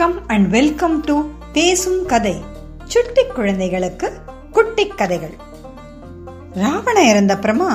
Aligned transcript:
வணக்கம் 0.00 0.26
and 0.26 0.48
welcome 0.50 1.00
to 1.00 1.14
பேசும் 1.52 2.02
கதை 2.06 2.34
சுட்டி 2.84 3.22
குழந்தைகளுக்கு 3.26 4.08
குட்டி 4.52 4.84
கதைகள். 4.86 5.32
ராவண 6.54 6.96
இறந்தப்புறமா 7.12 7.70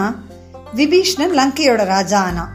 விபீஷ்ணன் 0.75 1.35
லங்கையோட 1.39 1.81
ராஜா 1.85 2.21
ஆனா 2.21 2.45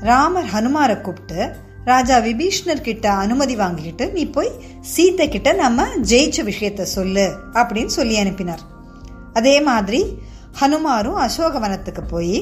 ராமர் 0.00 0.50
ஹனுமாரை 0.54 1.00
கூப்பிட்டு 1.00 1.38
ராஜா 1.84 2.18
விபீஷ்ணர் 2.18 2.84
கிட்ட 2.88 3.06
அனுமதி 3.12 3.56
வாங்கிக்கிட்டு 3.56 4.10
நீ 4.12 4.24
போய் 4.26 4.52
சீத்தை 4.96 5.28
கிட்ட 5.28 5.52
நம்ம 5.52 5.88
ஜெயிச்ச 6.10 6.48
விஷயத்த 6.50 6.90
சொல்லு 6.96 7.28
அப்படின்னு 7.52 7.96
சொல்லி 8.00 8.18
அனுப்பினார். 8.18 8.66
அதே 9.32 9.60
மாதிரி 9.60 10.04
ஹனுமாரும் 10.60 11.24
அசோகவனத்துக்கு 11.26 12.04
போய் 12.10 12.38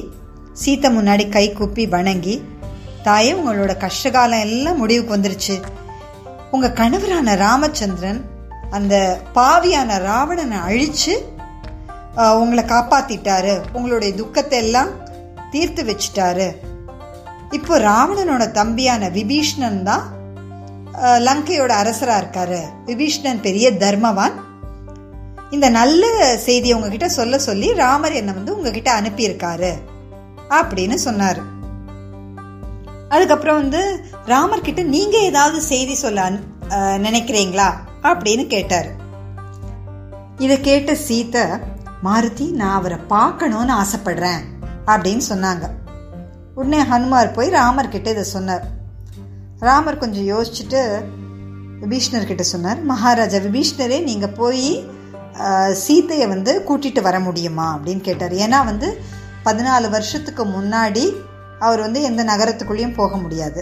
சீத்தை 0.65 0.97
முன்னாடி 0.99 1.29
கை 1.29 1.47
கூப்பி 1.53 1.85
வணங்கி 1.87 2.37
தாயே 3.03 3.33
உங்களோட 3.33 3.73
கஷ்டகாலம் 3.87 4.39
எல்லாம் 4.39 4.77
முடிவுக்கு 4.77 5.17
வந்துருச்சு. 5.17 5.57
உங்க 6.51 6.67
கணவரான 6.79 7.35
ராமச்சந்திரன் 7.45 8.21
அந்த 8.69 8.95
பாவியான 9.35 9.97
ராவணனை 10.09 10.57
அழிச்சு 10.67 11.15
உங்களை 12.41 12.63
காப்பாத்திட்டாரு. 12.63 13.55
உங்களுடைய 13.73 14.11
துக்கத்தை 14.15 14.59
எல்லாம் 14.65 14.91
தீர்த்து 15.51 15.81
வச்சிட்டாரு. 15.89 16.47
இப்போ 17.57 17.73
ராவணனோட 17.79 18.45
தம்பியான 18.59 19.09
விபீஷ்ணன் 19.17 19.81
தான் 19.89 20.05
லங்கையோட 21.27 21.71
அரசராக 21.81 22.21
இருக்காரு. 22.21 22.61
விபீஷ்ணன் 22.85 23.45
பெரிய 23.47 23.67
தர்மவான். 23.83 24.35
இந்த 25.55 25.67
நல்ல 25.69 26.03
செய்தியை 26.47 26.75
உங்ககிட்ட 26.77 27.09
சொல்ல 27.09 27.39
சொல்லி 27.49 27.67
ராமர் 27.83 28.17
என்னை 28.21 28.33
வந்து 28.33 28.55
உங்ககிட்ட 28.57 28.89
அனுப்பியிருக்காரு. 29.01 29.71
அப்படின்னு 30.59 30.97
சொன்னார். 31.07 31.39
அதுக்கப்புறம் 33.13 33.59
வந்து 33.61 33.81
ராமர் 34.25 34.65
கிட்ட 34.67 34.81
நீங்க 34.95 35.17
ஏதாவது 35.29 35.59
செய்தி 35.71 35.95
சொல்ல 36.03 36.29
நினைக்கிறீங்களா? 37.05 37.67
அப்படின்னு 38.09 38.45
கேட்டாரு. 38.47 38.89
இதை 40.45 40.55
கேட்ட 40.61 40.91
சீத்தை 41.07 41.43
மாருதி 42.07 42.47
நான் 42.61 42.77
அவரை 42.79 42.97
பார்க்கணும்னு 43.13 43.73
ஆசைப்படுறேன் 43.81 44.41
அப்படின்னு 44.91 45.23
சொன்னாங்க. 45.29 45.65
உடனே 46.55 46.79
ஹனுமார் 46.91 47.35
போய் 47.37 47.55
ராமர் 47.59 47.93
கிட்ட 47.95 48.07
இதை 48.15 48.25
சொன்னார். 48.35 48.65
ராமர் 49.59 50.01
கொஞ்சம் 50.03 50.27
யோசிச்சுட்டு 50.33 50.81
விபீஷ்ணர் 51.81 52.29
கிட்ட 52.29 52.43
சொன்னார் 52.43 52.79
மகாராஜா 52.91 53.39
விபீஷ்ணரே 53.47 53.97
நீங்க 54.09 54.27
போய் 54.41 54.67
சீத்தையை 55.39 55.73
சீதையை 55.85 56.27
வந்து 56.27 56.51
கூட்டிட்டு 56.67 57.01
வர 57.07 57.17
முடியுமா? 57.19 57.65
அப்படின்னு 57.75 58.03
கேட்டார். 58.07 58.33
ஏன்னா 58.45 58.59
வந்து 58.69 58.87
பதினாலு 59.45 59.87
வருஷத்துக்கு 59.95 60.43
முன்னாடி 60.45 61.03
அவர் 61.65 61.83
வந்து 61.85 61.99
எந்த 62.09 62.21
நகரத்துக்குள்ளேயும் 62.31 62.97
போக 62.99 63.13
முடியாது. 63.23 63.61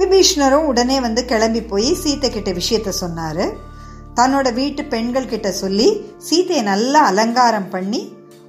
விபீஷ்ணரும் 0.00 0.68
உடனே 0.70 0.96
வந்து 1.06 1.22
கிளம்பி 1.32 1.62
போய் 1.72 1.90
சீத்தை 2.02 2.28
கிட்ட 2.30 2.50
விஷயத்த 2.60 2.92
சொன்னாரு. 3.02 3.44
தன்னோட 4.18 4.48
வீட்டு 4.58 4.82
பெண்கள் 4.94 5.30
கிட்ட 5.32 5.48
சொல்லி 5.62 5.88
சீத்தையை 6.28 6.62
நல்லா 6.72 7.00
அலங்காரம் 7.10 7.70
பண்ணி 7.74 8.00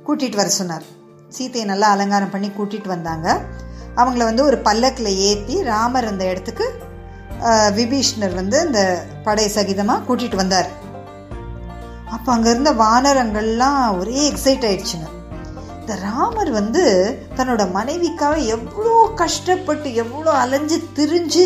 கூட்டிகிட்டு 0.07 0.39
வர 0.41 0.49
சொன்னார். 0.59 0.85
சீத்தையை 1.35 1.65
நல்லா 1.71 1.87
அலங்காரம் 1.95 2.33
பண்ணி 2.33 2.49
கூட்டிகிட்டு 2.57 2.89
வந்தாங்க. 2.95 3.27
அவங்கள 4.01 4.23
வந்து 4.29 4.43
ஒரு 4.49 4.57
பல்லக்கில் 4.67 5.19
ஏற்றி 5.29 5.55
ராமர் 5.71 6.09
அந்த 6.11 6.23
இடத்துக்கு 6.31 6.65
விபீஷ்ணர் 7.77 8.35
வந்து 8.41 8.57
இந்த 8.67 8.81
படை 9.25 9.45
சகிதமாக 9.55 10.03
கூட்டிகிட்டு 10.07 10.41
வந்தார். 10.41 10.69
அப்போ 12.15 12.29
அங்கே 12.35 12.49
இருந்த 12.53 12.71
வானரங்கள்லாம் 12.81 13.81
ஒரே 13.99 14.19
எக்ஸைட் 14.31 14.67
ஆயிடுச்சுங்க. 14.69 15.07
இந்த 15.85 15.95
ராமர் 16.01 16.49
வந்து 16.51 16.83
தன்னோட 17.37 17.63
மனைவிக்காக 17.75 18.37
எவ்வளோ 18.53 18.93
கஷ்டப்பட்டு 19.15 19.89
எவ்வளோ 19.93 20.31
அலைஞ்சு 20.31 20.77
திரிஞ்சு 20.97 21.43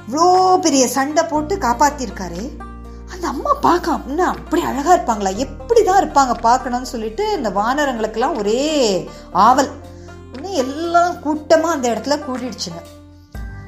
இவ்வளோ 0.00 0.58
பெரிய 0.64 0.88
சண்டை 0.88 1.22
போட்டு 1.22 1.54
காப்பாத்திருக்காரு. 1.56 2.42
அந்த 3.12 3.24
அம்மா 3.32 3.52
பார்க்க 3.60 3.94
அப்படின்னா 3.96 4.26
அப்படி 4.34 4.62
அழகா 4.62 4.92
இருப்பாங்களா? 4.96 5.32
எப்படி 5.36 5.82
தான் 5.82 6.00
இருப்பாங்க 6.02 6.34
பார்க்கணும்னு 6.40 6.92
சொல்லிட்டு 6.92 7.24
இந்த 7.32 7.50
வானரங்களுக்கெல்லாம் 7.50 8.38
ஒரே 8.42 8.60
ஆவல். 9.32 9.72
உடனே 10.32 10.52
எல்லாம் 10.66 11.20
கூட்டமாக 11.20 11.74
அந்த 11.74 11.88
இடத்துல 11.94 12.18
கூட்டிடுச்சுங்க. 12.28 12.82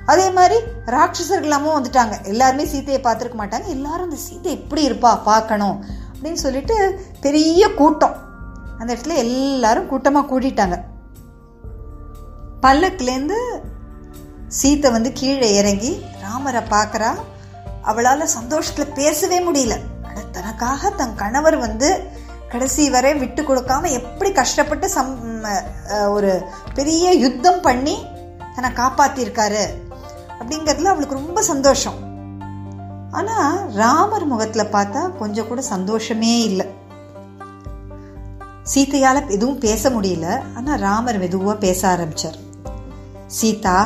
அதே 0.07 0.31
மாதிரி 0.31 0.59
ராட்சசர்களாமும் 0.87 1.77
வந்துட்டாங்க. 1.79 2.27
எல்லாருமே 2.27 2.65
சீதையை 2.65 3.03
பார்த்துருக்க 3.03 3.39
மாட்டாங்க. 3.45 3.69
எல்லாரும் 3.69 4.09
அந்த 4.11 4.21
சீத்தை 4.29 4.51
எப்படி 4.61 4.89
இருப்பா 4.91 5.23
பார்க்கணும் 5.23 5.79
அப்படின்னு 6.15 6.43
சொல்லிட்டு 6.47 6.77
பெரிய 7.21 7.75
கூட்டம். 7.75 8.29
அந்த 8.81 8.91
இடத்துல 8.93 9.17
எல்லாரும் 9.25 9.91
கூட்டமாக 9.91 10.29
கூட்டிட்டாங்க 10.31 10.77
பல்லக்குலேருந்து 12.65 13.39
சீத்தை 14.59 14.89
வந்து 14.95 15.11
கீழே 15.19 15.49
இறங்கி 15.59 15.91
ராமரை 16.23 16.63
பார்க்குறா. 16.73 17.11
அவளால் 17.91 18.35
சந்தோஷத்தில் 18.39 18.95
பேசவே 18.99 19.39
முடியல. 19.47 19.75
தனக்காக 20.37 20.91
தன் 21.01 21.15
கணவர் 21.21 21.57
வந்து 21.67 21.89
கடைசி 22.53 22.85
வரை 22.95 23.13
விட்டு 23.21 23.43
கொடுக்காம 23.43 23.91
எப்படி 23.99 24.31
கஷ்டப்பட்டு 24.39 24.87
சம் 24.97 25.13
ஒரு 26.17 26.31
பெரிய 26.77 27.13
யுத்தம் 27.25 27.61
பண்ணி 27.67 27.97
தன்னை 28.55 28.71
காப்பாற்றியிருக்காரு 28.81 29.63
அப்படிங்கிறதுல 30.39 30.93
அவளுக்கு 30.93 31.21
ரொம்ப 31.21 31.41
சந்தோஷம். 31.53 31.99
ஆனால் 33.19 33.57
ராமர் 33.81 34.27
முகத்தில் 34.33 34.73
பார்த்தா 34.75 35.03
கொஞ்சம் 35.23 35.49
கூட 35.49 35.61
சந்தோஷமே 35.75 36.35
இல்லை. 36.49 36.67
சீத்தையால் 38.73 39.21
எதுவும் 39.37 39.61
பேச 39.65 39.91
முடியல. 39.97 40.27
ஆனால் 40.59 40.81
ராமர் 40.87 41.19
மெதுவாக 41.23 41.57
பேச 41.65 41.81
ஆரம்பிச்சார். 41.95 42.39
சீதா 43.39 43.77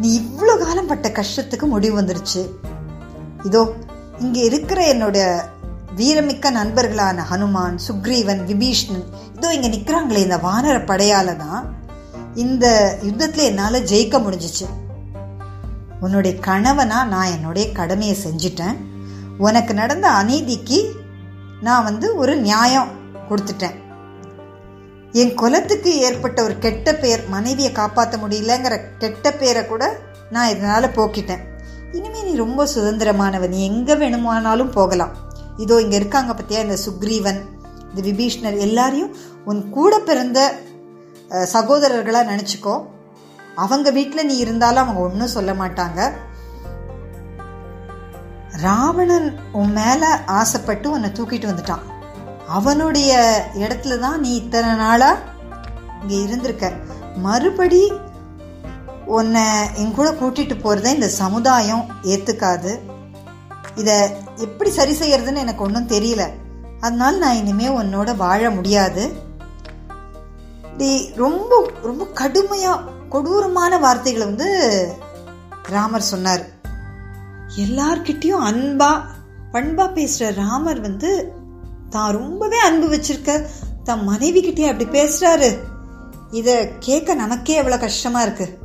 நீ 0.00 0.08
இவ்வளோ 0.20 0.54
காலம் 0.58 0.90
பட்ட 0.90 1.08
கஷ்டத்துக்கு 1.18 1.66
முடிவு 1.74 1.94
வந்துருச்சு. 2.00 2.42
இதோ 3.48 3.62
இங்கே 4.24 4.42
இருக்கிற 4.50 4.80
என்னோட 4.94 5.18
வீரமிக்க 5.98 6.50
நண்பர்களான 6.58 7.24
ஹனுமான் 7.30 7.76
சுக்ரீவன் 7.86 8.42
விபீஷ்ணன் 8.50 9.06
இதோ 9.36 9.48
இங்கே 9.56 9.70
நிற்கிறாங்களே 9.74 10.24
இந்த 10.26 10.38
வானர 10.46 10.76
படையால 10.90 11.34
தான். 11.44 11.62
இந்த 12.44 12.66
யுத்தத்தில் 13.06 13.48
என்னால் 13.50 13.86
ஜெயிக்க 13.90 14.16
முடிஞ்சிச்சு. 14.24 14.66
உன்னுடைய 16.04 16.34
கணவனா 16.48 16.98
நான் 17.14 17.32
என்னுடைய 17.36 17.66
கடமையை 17.78 18.16
செஞ்சிட்டேன். 18.26 18.78
உனக்கு 19.46 19.74
நடந்த 19.80 20.06
அநீதிக்கு 20.20 20.78
நான் 21.66 21.86
வந்து 21.88 22.06
ஒரு 22.22 22.34
நியாயம். 22.48 22.90
கொடுத்துட்டேன். 23.30 23.76
என் 25.20 25.34
குலத்துக்கு 25.40 25.90
ஏற்பட்ட 26.06 26.38
ஒரு 26.46 26.54
கெட்ட 26.64 26.88
பெயர் 27.02 27.22
மனைவியை 27.34 27.70
காப்பாற்ற 27.78 28.16
முடியலங்கிற 28.24 28.74
கெட்ட 29.02 29.32
பேரை 29.40 29.62
கூட 29.66 29.84
நான் 30.34 30.52
இதனால் 30.54 30.94
போக்கிட்டேன். 30.96 31.42
இனிமே 31.98 32.20
நீ 32.28 32.32
ரொம்ப 32.44 32.66
சுதந்திரமானவன். 32.74 33.52
நீ 33.54 33.60
எங்கே 33.70 33.94
வேணுமானாலும் 34.02 34.74
போகலாம். 34.78 35.14
இதோ 35.64 35.76
இங்கே 35.84 35.98
இருக்காங்க 36.00 36.32
பற்றியா 36.38 36.60
இந்த 36.66 36.78
சுக்ரீவன் 36.86 37.40
இந்த 37.90 38.00
விபீஷ்ணர் 38.08 38.56
எல்லாரையும் 38.66 39.12
உன் 39.50 39.62
கூட 39.76 39.94
பிறந்த 40.08 40.38
சகோதரர்களாக 41.54 42.30
நினச்சிக்கோ. 42.32 42.74
அவங்க 43.64 43.88
வீட்டில் 43.98 44.28
நீ 44.30 44.34
இருந்தாலும் 44.44 44.82
அவங்க 44.84 45.00
ஒன்றும் 45.08 45.34
சொல்ல 45.36 45.52
மாட்டாங்க. 45.62 46.00
ராவணன் 48.64 49.28
உன் 49.60 49.72
மேலே 49.78 50.10
ஆசைப்பட்டு 50.38 50.86
உன்னை 50.94 51.10
தூக்கிட்டு 51.18 51.50
வந்துட்டான். 51.50 51.84
அவனுடைய 52.56 53.12
இடத்துல 53.54 53.98
தான் 53.98 54.20
நீ 54.20 54.30
இத்தனை 54.36 54.70
நாளாக 54.74 55.24
இங்கே 56.00 56.18
இருந்திருக்க. 56.26 56.66
மறுபடி 57.26 57.82
உன்னை 59.16 59.44
என் 59.80 59.94
கூட 59.98 60.08
கூட்டிட்டு 60.20 60.54
போகிறத 60.62 60.94
இந்த 60.94 61.08
சமுதாயம் 61.22 61.84
ஏற்றுக்காது 62.12 62.72
இதை 63.80 63.96
எப்படி 64.36 64.70
சரி 64.70 64.94
செய்யறதுன்னு 65.00 65.44
எனக்கு 65.44 65.64
ஒன்றும் 65.66 65.92
தெரியல. 65.94 66.22
அதனால 66.80 67.12
நான் 67.16 67.40
இனிமேல் 67.40 67.76
உன்னோட 67.80 68.10
வாழ 68.16 68.50
முடியாது. 68.50 69.04
இப்படி 70.62 70.90
ரொம்ப 71.16 71.52
ரொம்ப 71.82 72.04
கடுமையாக 72.20 72.96
கொடூரமான 73.08 73.78
வார்த்தைகளை 73.78 74.26
வந்து 74.26 74.48
ராமர் 75.74 76.10
சொன்னார். 76.12 76.44
எல்லார்கிட்டேயும் 77.64 78.46
அன்பா 78.50 78.90
பண்பா 79.52 79.86
பேசுகிற 79.96 80.30
ராமர் 80.42 80.80
வந்து 80.80 81.10
தான் 81.90 82.12
ரொம்பவே 82.12 82.58
அன்பு 82.58 82.96
வச்சிருக்க. 82.96 83.46
தன் 83.84 84.04
மனைவி 84.04 84.42
கிட்டே 84.42 84.68
அப்படி 84.68 85.00
பேசுறாரு. 85.00 85.58
இத 86.30 86.68
கேட்க 86.78 87.14
நமக்கே 87.14 87.54
எவ்வளவு 87.54 87.80
கஷ்டமா 87.80 88.22
இருக்கு. 88.22 88.58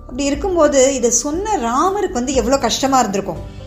அப்படி 0.00 0.24
இருக்கும்போது 0.24 0.94
இதை 0.94 1.10
சொன்ன 1.10 1.56
ராமருக்கு 1.56 2.12
வந்து 2.12 2.34
எவ்வளோ 2.34 2.58
கஷ்டமா 2.58 2.98
இருந்திருக்கும். 2.98 3.58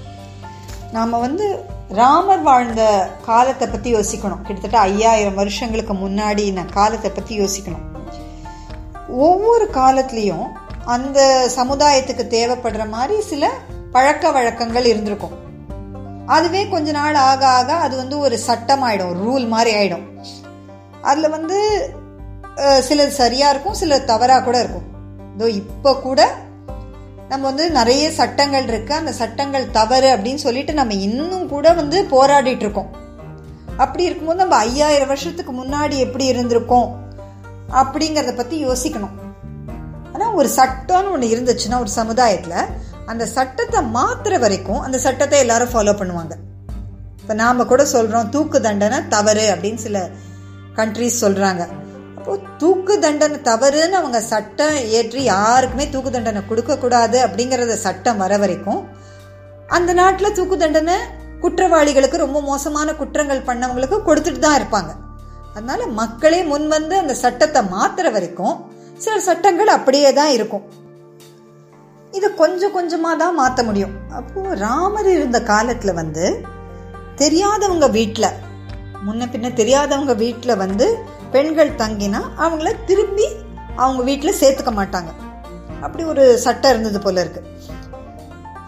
நாம 0.92 1.20
வந்து 1.20 1.72
ராமர் 1.90 2.42
வாழ்ந்த 2.42 3.12
காலத்தை 3.26 3.68
பத்தி 3.68 3.96
யோசிக்கணும். 3.96 4.42
கிட்டத்தட்ட 4.42 4.80
ஐயாயிரம் 4.80 5.34
வருஷங்களுக்கு 5.34 5.94
முன்னாடி 5.94 6.54
நான் 6.54 6.70
காலத்தை 6.70 7.12
பத்தி 7.12 7.40
யோசிக்கணும். 7.40 7.86
ஒவ்வொரு 9.08 9.70
காலத்துலேயும் 9.74 10.48
அந்த 10.86 11.50
சமுதாயத்துக்கு 11.56 12.24
தேவைப்படுற 12.36 12.90
மாதிரி 12.90 13.22
சில 13.22 13.50
பழக்க 13.92 14.32
வழக்கங்கள் 14.32 14.86
இருந்திருக்கும். 14.86 15.43
அதுவே 16.36 16.62
கொஞ்ச 16.70 16.92
நாள் 16.92 17.18
ஆக 17.30 17.44
ஆக 17.60 17.70
அது 17.86 17.96
வந்து 17.98 18.16
ஒரு 18.20 18.36
சட்டம் 18.48 18.84
ஆயிடும் 18.88 19.14
ரூல் 19.24 19.46
மாதிரி 19.54 19.72
ஆயிடும். 19.80 20.06
அதில் 21.02 21.34
வந்து 21.36 21.58
சிலது 22.88 23.14
சரியா 23.22 23.48
இருக்கும் 23.50 23.80
சிலது 23.82 24.10
தவறா 24.12 24.38
கூட 24.40 24.58
இருக்கும். 24.64 24.88
இதோ 25.36 25.48
இப்போ 25.62 25.92
கூட 26.08 26.22
நம்ம 27.30 27.44
வந்து 27.50 27.66
நிறைய 27.72 28.06
சட்டங்கள் 28.12 28.68
இருக்கு. 28.68 28.94
அந்த 28.94 29.12
சட்டங்கள் 29.20 29.66
தவறு 29.72 30.10
அப்படின்னு 30.16 30.46
சொல்லிட்டு 30.46 30.74
நம்ம 30.74 30.94
இன்னும் 31.08 31.48
கூட 31.54 31.74
வந்து 31.74 32.00
போராடிட்டு 32.12 32.66
இருக்கோம். 32.66 32.92
அப்படி 33.78 34.04
இருக்கும்போது 34.04 34.42
நம்ம 34.42 34.58
ஐயாயிரம் 34.68 35.12
வருஷத்துக்கு 35.12 35.54
முன்னாடி 35.62 35.98
எப்படி 36.06 36.26
இருந்திருக்கோம் 36.34 36.90
அப்படிங்கிறத 37.82 38.34
பத்தி 38.36 38.56
யோசிக்கணும். 38.66 39.16
ஆனா 40.14 40.26
ஒரு 40.40 40.50
சட்டம்னு 40.58 41.14
ஒன்று 41.16 41.34
இருந்துச்சுன்னா 41.36 41.80
ஒரு 41.80 41.92
சமுதாயத்துல 42.00 42.56
அந்த 43.12 43.24
சட்டத்தை 43.36 43.80
மாத்துற 43.98 44.34
வரைக்கும் 44.44 44.82
அந்த 44.86 44.98
சட்டத்தை 45.06 45.38
எல்லாரும் 45.44 45.72
ஃபாலோ 45.74 45.94
பண்ணுவாங்க. 46.02 46.34
இப்போ 47.22 47.34
நாம் 47.42 47.70
கூட 47.72 47.84
சொல்கிறோம் 47.96 48.30
தூக்கு 48.36 48.58
தண்டனை 48.68 49.00
தவறு 49.16 49.46
அப்படின்னு 49.54 49.82
சில 49.86 49.98
கண்ட்ரிஸ் 50.80 51.22
சொல்கிறாங்க 51.24 51.64
அப்போ 52.18 52.34
தூக்கு 52.62 52.94
தண்டனை 53.06 53.38
தவறுன்னு 53.48 53.98
அவங்க 54.00 54.20
சட்டம் 54.32 54.76
ஏற்றி 54.98 55.22
யாருக்குமே 55.34 55.86
தூக்கு 55.94 56.12
தண்டனை 56.16 56.42
கொடுக்கக்கூடாது 56.50 57.18
அப்படிங்கிறத 57.26 57.76
சட்டம் 57.86 58.22
வர 58.24 58.38
வரைக்கும் 58.44 58.82
அந்த 59.78 59.92
நாட்டில் 60.02 60.36
தூக்கு 60.38 60.58
தண்டனை 60.64 60.98
குற்றவாளிகளுக்கு 61.44 62.18
ரொம்ப 62.26 62.42
மோசமான 62.52 62.90
குற்றங்கள் 63.00 63.48
பண்ணவங்களுக்கு 63.50 63.98
கொடுத்துட்டு 64.10 64.42
தான் 64.46 64.58
இருப்பாங்க. 64.60 64.92
அதனால 65.56 65.82
மக்களே 66.02 66.40
முன் 66.52 66.68
வந்து 66.76 66.96
அந்த 67.02 67.14
சட்டத்தை 67.24 67.62
மாத்துற 67.76 68.08
வரைக்கும் 68.16 68.56
சில 69.04 69.16
சட்டங்கள் 69.28 69.76
அப்படியே 69.78 70.10
தான் 70.20 70.34
இருக்கும். 70.38 70.64
இதை 72.18 72.28
கொஞ்சம் 72.42 72.76
கொஞ்சமாக 72.78 73.16
தான் 73.22 73.38
மாற்ற 73.42 73.60
முடியும். 73.68 73.94
அப்போது 74.20 74.58
ராமர் 74.66 75.10
இருந்த 75.18 75.40
காலத்தில் 75.52 76.00
வந்து 76.02 76.26
தெரியாதவங்க 77.22 77.88
வீட்டில் 77.98 78.36
முன்ன 79.06 79.24
பின்ன 79.32 79.48
தெரியாதவங்க 79.62 80.14
வீட்டில் 80.24 80.60
வந்து 80.64 80.86
பெண்கள் 81.34 81.72
தங்கினா 81.82 82.22
அவங்கள 82.46 82.70
திரும்பி 82.90 83.28
அவங்க 83.84 84.02
வீட்டில் 84.10 84.40
சேர்த்துக்க 84.42 84.72
மாட்டாங்க. 84.80 85.12
அப்படி 85.86 86.04
ஒரு 86.14 86.24
சட்டம் 86.46 86.72
இருந்தது 86.74 87.00
போல 87.06 87.22
இருக்கு. 87.24 87.42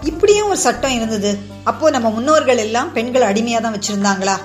இப்படியும் 0.10 0.50
ஒரு 0.54 0.60
சட்டம் 0.66 0.96
இருந்தது. 0.98 1.32
அப்போ 1.70 1.86
நம்ம 1.96 2.08
முன்னோர்கள் 2.16 2.64
எல்லாம் 2.66 2.92
பெண்கள் 2.98 3.30
அடிமையாக 3.30 3.64
தான் 3.64 3.76
வச்சுருந்தாங்களா? 3.78 4.36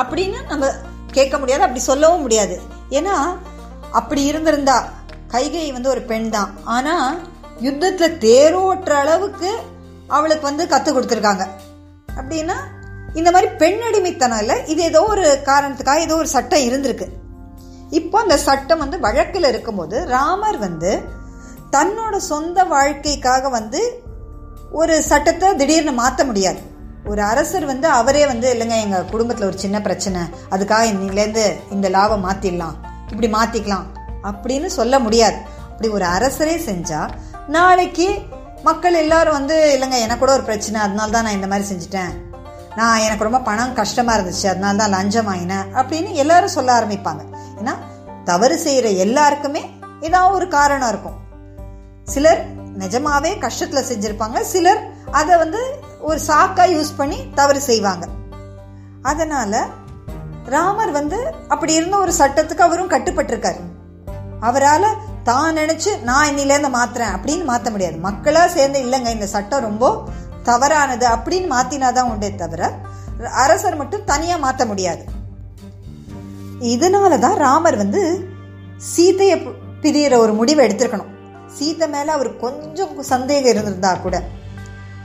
அப்படின்னு 0.00 0.38
நம்ம 0.52 0.70
கேட்க 1.16 1.34
முடியாது 1.38 1.66
அப்படி 1.66 1.82
சொல்லவும் 1.90 2.24
முடியாது. 2.26 2.54
ஏன்னா 2.98 3.16
அப்படி 4.00 4.22
இருந்திருந்தா 4.30 4.76
கைகை 5.34 5.66
வந்து 5.76 5.92
ஒரு 5.94 6.02
பெண் 6.10 6.30
தான் 6.36 6.50
ஆனால் 6.76 7.18
யுத்தத்துல 7.64 8.08
தேரோட்டுற 8.26 8.92
அளவுக்கு 9.04 9.50
அவளுக்கு 10.16 10.44
வந்து 10.50 10.64
கற்றுக் 10.72 10.96
கொடுத்துருக்காங்க. 10.96 11.44
அப்படின்னா 12.18 12.56
இந்த 13.20 13.28
மாதிரி 13.34 13.48
பெண்ணடிமைத்தனம் 13.62 14.40
இல்லை 14.42 14.56
இது 14.72 14.82
ஏதோ 14.90 15.00
ஒரு 15.14 15.24
காரணத்துக்காக 15.50 16.06
ஏதோ 16.06 16.14
ஒரு 16.22 16.30
சட்டம் 16.36 16.66
இருந்திருக்கு. 16.68 17.06
இப்போ 17.98 18.16
அந்த 18.24 18.36
சட்டம் 18.46 18.82
வந்து 18.84 18.98
வழக்கில் 19.06 19.48
இருக்கும்போது 19.52 19.96
ராமர் 20.14 20.58
வந்து 20.66 20.92
தன்னோட 21.76 22.14
சொந்த 22.32 22.64
வாழ்க்கைக்காக 22.74 23.50
வந்து 23.58 23.80
ஒரு 24.80 24.94
சட்டத்தை 25.08 25.48
திடீர்னு 25.60 25.92
மாற்ற 26.00 26.24
முடியாது. 26.30 26.60
ஒரு 27.10 27.22
அரசர் 27.30 27.64
வந்து 27.70 27.86
அவரே 27.98 28.22
வந்து 28.30 28.46
இல்லைங்க 28.54 28.76
எங்கள் 28.84 29.10
குடும்பத்தில் 29.12 29.48
ஒரு 29.50 29.58
சின்ன 29.64 29.76
பிரச்சனை 29.86 30.20
அதுக்காக 30.54 30.90
இன்னிலேருந்து 30.92 31.44
இந்த 31.76 31.86
லாபம் 31.96 32.24
மாற்றிடலாம் 32.26 32.76
இப்படி 33.12 33.30
மாற்றிக்கலாம் 33.38 33.86
அப்படின்னு 34.30 34.68
சொல்ல 34.78 34.98
முடியாது. 35.06 35.38
அப்படி 35.70 35.88
ஒரு 35.98 36.06
அரசரே 36.16 36.56
செஞ்சால் 36.68 37.12
நாளைக்கு 37.48 38.22
மக்கள் 38.62 38.94
எல்லாரும் 38.94 39.32
வந்து 39.32 39.78
இல்லைங்க 39.78 39.98
எனக்கு 39.98 40.18
கூட 40.18 40.32
ஒரு 40.32 40.42
பிரச்சனை. 40.42 40.80
அதனால 40.80 41.10
தான் 41.10 41.22
நான் 41.22 41.32
இந்த 41.32 41.46
மாதிரி 41.46 41.68
செஞ்சுட்டேன். 41.68 42.12
நான் 42.76 42.98
எனக்கு 42.98 43.24
ரொம்ப 43.24 43.38
பணம் 43.38 43.74
கஷ்டமாக 43.74 44.20
இருந்துச்சு. 44.20 44.46
அதனால 44.46 44.76
தான் 44.76 44.90
லஞ்சம் 44.90 45.24
வாங்கினேன் 45.24 45.66
அப்படின்னு 45.74 46.10
எல்லாரும் 46.12 46.48
சொல்ல 46.48 46.80
ஆரம்பிப்பாங்க. 46.80 47.20
ஏன்னா 47.60 47.74
தவறு 48.24 48.58
செய்கிற 48.58 48.88
எல்லாருக்குமே 48.88 49.70
ஏதாவது 50.00 50.34
ஒரு 50.34 50.48
காரணம் 50.48 50.88
இருக்கும். 50.88 51.18
சிலர் 52.04 52.44
நிஜமாவே 52.78 53.32
கஷ்டத்தில் 53.38 53.88
செஞ்சுருப்பாங்க. 53.90 54.40
சிலர் 54.40 54.82
அதை 55.10 55.36
வந்து 55.36 55.80
ஒரு 56.00 56.20
சாக்காக 56.26 56.70
யூஸ் 56.76 56.96
பண்ணி 56.96 57.24
தவறு 57.34 57.60
செய்வாங்க. 57.60 58.06
அதனால 59.02 59.66
ராமர் 60.44 60.90
வந்து 60.90 61.34
அப்படி 61.48 61.72
இருந்த 61.72 61.96
ஒரு 61.98 62.12
சட்டத்துக்கு 62.18 62.58
அவரும் 62.58 62.90
கட்டுப்பட்டிருக்காரு. 62.90 63.60
அவரால் 64.40 64.96
தான் 65.28 65.56
நினச்சி 65.60 65.90
நான் 66.08 66.28
இன்னிலேருந்து 66.30 66.70
மாற்றுறேன் 66.78 67.14
அப்படின்னு 67.16 67.44
மாற்ற 67.50 67.70
முடியாது. 67.70 67.96
மக்களாக 68.08 68.48
சேர்ந்து 68.56 68.78
இல்லைங்க 68.84 69.10
இந்த 69.16 69.28
சட்டம் 69.34 69.66
ரொம்ப 69.68 69.92
தவறானது 70.48 71.06
அப்படின்னு 71.14 71.48
மாத்தினாதான் 71.54 72.10
உண்டே 72.12 72.30
தவிர 72.42 72.70
அரசர் 73.44 73.80
மட்டும் 73.80 74.06
தனியாக 74.12 74.44
மாற்ற 74.44 74.62
முடியாது. 74.72 75.02
இதனால 76.74 77.18
தான் 77.24 77.40
ராமர் 77.46 77.76
வந்து 77.82 78.02
சீதையை 78.92 79.36
பிரியற 79.82 80.14
ஒரு 80.24 80.32
முடிவை 80.40 80.62
எடுத்திருக்கணும். 80.66 81.10
சீத்தை 81.56 81.86
மேலே 81.94 82.10
அவர் 82.16 82.30
கொஞ்சம் 82.44 82.92
சந்தேகம் 83.14 83.52
இருந்திருந்தா 83.52 83.92
கூட 84.04 84.16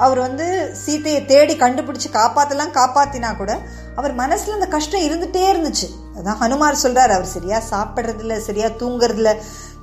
அவர் 0.05 0.19
வந்து 0.25 0.45
சீத்தையை 0.81 1.21
தேடி 1.31 1.53
கண்டுபிடிச்சு 1.61 2.09
காப்பாற்றலாம் 2.17 2.75
காப்பாத்தினா 2.79 3.29
கூட 3.37 3.51
அவர் 3.99 4.13
மனசில் 4.19 4.55
அந்த 4.57 4.67
கஷ்டம் 4.75 5.05
இருந்துகிட்டே 5.07 5.43
இருந்துச்சு. 5.53 5.87
அதான் 6.17 6.39
ஹனுமார் 6.41 6.83
சொல்கிறார் 6.83 7.13
அவர் 7.15 7.33
சரியாக 7.35 7.63
சாப்பிட்றதில்ல 7.71 8.37
சரியாக 8.47 8.77
தூங்குறதில்ல 8.81 9.31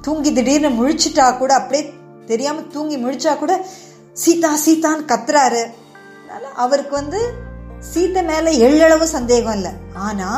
தூங்கி 0.05 0.31
திடீர்னு 0.39 0.71
முழிச்சிட்டா 0.79 1.27
கூட 1.41 1.53
அப்படியே 1.61 1.85
தெரியாம 2.31 2.65
தூங்கி 2.75 2.97
முழிச்சா 3.05 3.33
கூட 3.43 3.53
சீதா 4.23 4.51
சீதான்னு 4.65 5.09
கத்துறாரு. 5.11 5.63
அதனால 6.19 6.51
அவருக்கு 6.65 6.95
வந்து 7.01 7.21
சீத்தை 7.91 8.23
மேல 8.31 8.51
எள்ளளவு 8.67 9.07
சந்தேகம் 9.17 9.57
இல்லை. 9.59 9.73
ஆனா 10.07 10.29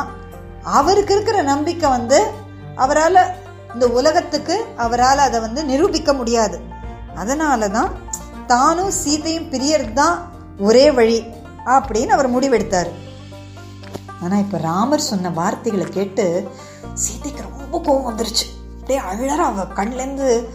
அவருக்கு 0.79 1.13
இருக்கிற 1.15 1.37
நம்பிக்கை 1.51 1.89
வந்து 1.97 2.19
அவரால் 2.85 3.21
இந்த 3.73 3.85
உலகத்துக்கு 3.99 4.55
அவரால் 4.85 5.25
அதை 5.27 5.39
வந்து 5.45 5.61
நிரூபிக்க 5.71 6.13
முடியாது. 6.19 6.57
அதனால 7.21 7.69
தான் 7.77 7.91
தானும் 8.51 8.93
சீத்தையும் 9.01 9.49
பிரியறது 9.53 9.93
தான் 10.01 10.17
ஒரே 10.67 10.85
வழி 10.97 11.17
அப்படின்னு 11.75 12.15
அவர் 12.15 12.33
முடிவெடுத்தார். 12.35 12.91
ஆனால் 14.23 14.43
இப்போ 14.43 14.57
ராமர் 14.69 15.09
சொன்ன 15.11 15.31
வார்த்தைகளை 15.39 15.87
கேட்டு 15.97 16.25
சீதைக்கு 17.03 17.41
ரொம்ப 17.49 17.73
கோபம் 17.87 18.07
வந்துருச்சு. 18.09 18.47
அப்படியே 18.87 19.27
அழற 19.27 19.35
அவ 19.35 19.63
கண்லேருந்து 19.63 20.45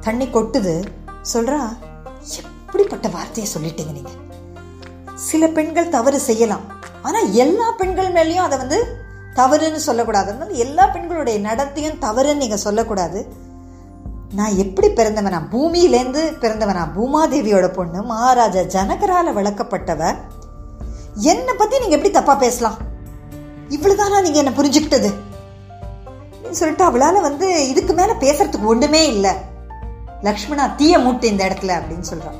தண்ணி 0.00 0.26
கொட்டுது. 0.26 0.84
சொல்றா 1.32 1.76
எப்படிப்பட்ட 2.66 3.08
வார்த்தையை 3.08 3.54
சொல்லிட்டீங்க 3.54 3.92
நீங்க? 3.92 4.08
சில 5.14 5.46
பெண்கள் 5.46 5.88
தவறு 5.88 6.20
செய்யலாம். 6.20 6.60
ஆனா 7.02 7.18
எல்லா 7.18 7.70
பெண்கள் 7.70 8.12
மேலேயும் 8.12 8.46
அதை 8.46 8.58
வந்து 8.58 8.96
தவறுன்னு 9.34 9.74
சொல்லக்கூடாது. 9.74 10.30
அதனால 10.30 10.50
எல்லா 10.50 10.86
பெண்களுடைய 10.86 11.48
நடத்தையும் 11.48 12.00
தவறுன்னு 12.00 12.36
நீங்க 12.36 12.56
சொல்லக்கூடாது. 12.56 13.26
நான் 14.34 14.56
எப்படி 14.56 14.88
பிறந்தவனா? 14.88 15.40
பூமியிலேருந்து 15.52 16.22
பிறந்தவனா? 16.40 16.86
பூமாதேவியோட 16.96 17.68
பொண்ணு 17.68 18.02
மகாராஜா 18.02 18.60
ஜனகரால 18.60 19.32
வளர்க்கப்பட்டவ. 19.32 20.16
என்னை 21.14 21.54
பத்தி 21.54 21.78
நீங்க 21.78 21.94
எப்படி 21.94 22.10
தப்பா 22.10 22.34
பேசலாம்? 22.34 22.76
இவ்வளவுதானா 23.68 24.20
நீங்க 24.20 24.38
என்ன 24.38 24.50
புரிஞ்சுக்கிட்டது? 24.50 25.14
அப்படின்னு 26.46 26.50
சொல்லிட்டு 26.50 26.84
அவளால 26.84 27.20
வந்து 27.20 27.68
இதுக்கு 27.68 27.92
மேல 27.92 28.12
பேசுறதுக்கு 28.12 28.62
ஒண்ணுமே 28.62 29.08
இல்லை. 29.08 29.30
லக்ஷ்மணா 30.22 30.74
தீய 30.74 30.98
மூட்டு 30.98 31.28
இந்த 31.28 31.44
இடத்துல 31.44 31.66
அப்படின்னு 31.66 32.04
சொல்றான். 32.12 32.38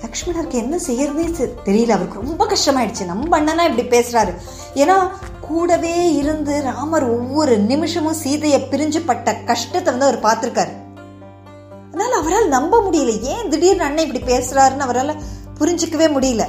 லக்ஷ்மணருக்கு 0.00 0.50
என்ன 0.50 0.76
செய்யறதே 0.76 1.50
தெரியல. 1.64 1.88
அவருக்கு 1.88 2.20
ரொம்ப 2.20 2.46
கஷ்டமாயிடுச்சு. 2.46 3.04
நம்ம 3.04 3.40
அண்ணனா 3.40 3.70
இப்படி 3.70 3.98
பேசுறாரு. 3.98 4.34
ஏன்னா 4.74 5.10
கூடவே 5.40 6.12
இருந்து 6.12 6.62
ராமர் 6.62 7.08
ஒவ்வொரு 7.08 7.58
நிமிஷமும் 7.58 8.14
சீதையை 8.14 8.66
பிரிஞ்சு 8.70 9.02
பட்ட 9.06 9.36
கஷ்டத்தை 9.36 9.94
வந்து 9.94 10.18
அவர் 10.18 10.22
பார்த்திருக்காரு. 10.22 10.72
அதனால 11.88 12.16
அவரால் 12.16 12.48
நம்ப 12.48 12.80
முடியல. 12.80 13.20
ஏன் 13.20 13.50
திடீர்னு 13.50 13.82
அண்ணன் 13.82 14.14
இப்படி 14.14 14.36
பேசுறாருன்னு 14.36 14.78
அவரால் 14.78 15.20
புரிஞ்சுக்கவே 15.58 16.08
முடியல. 16.18 16.44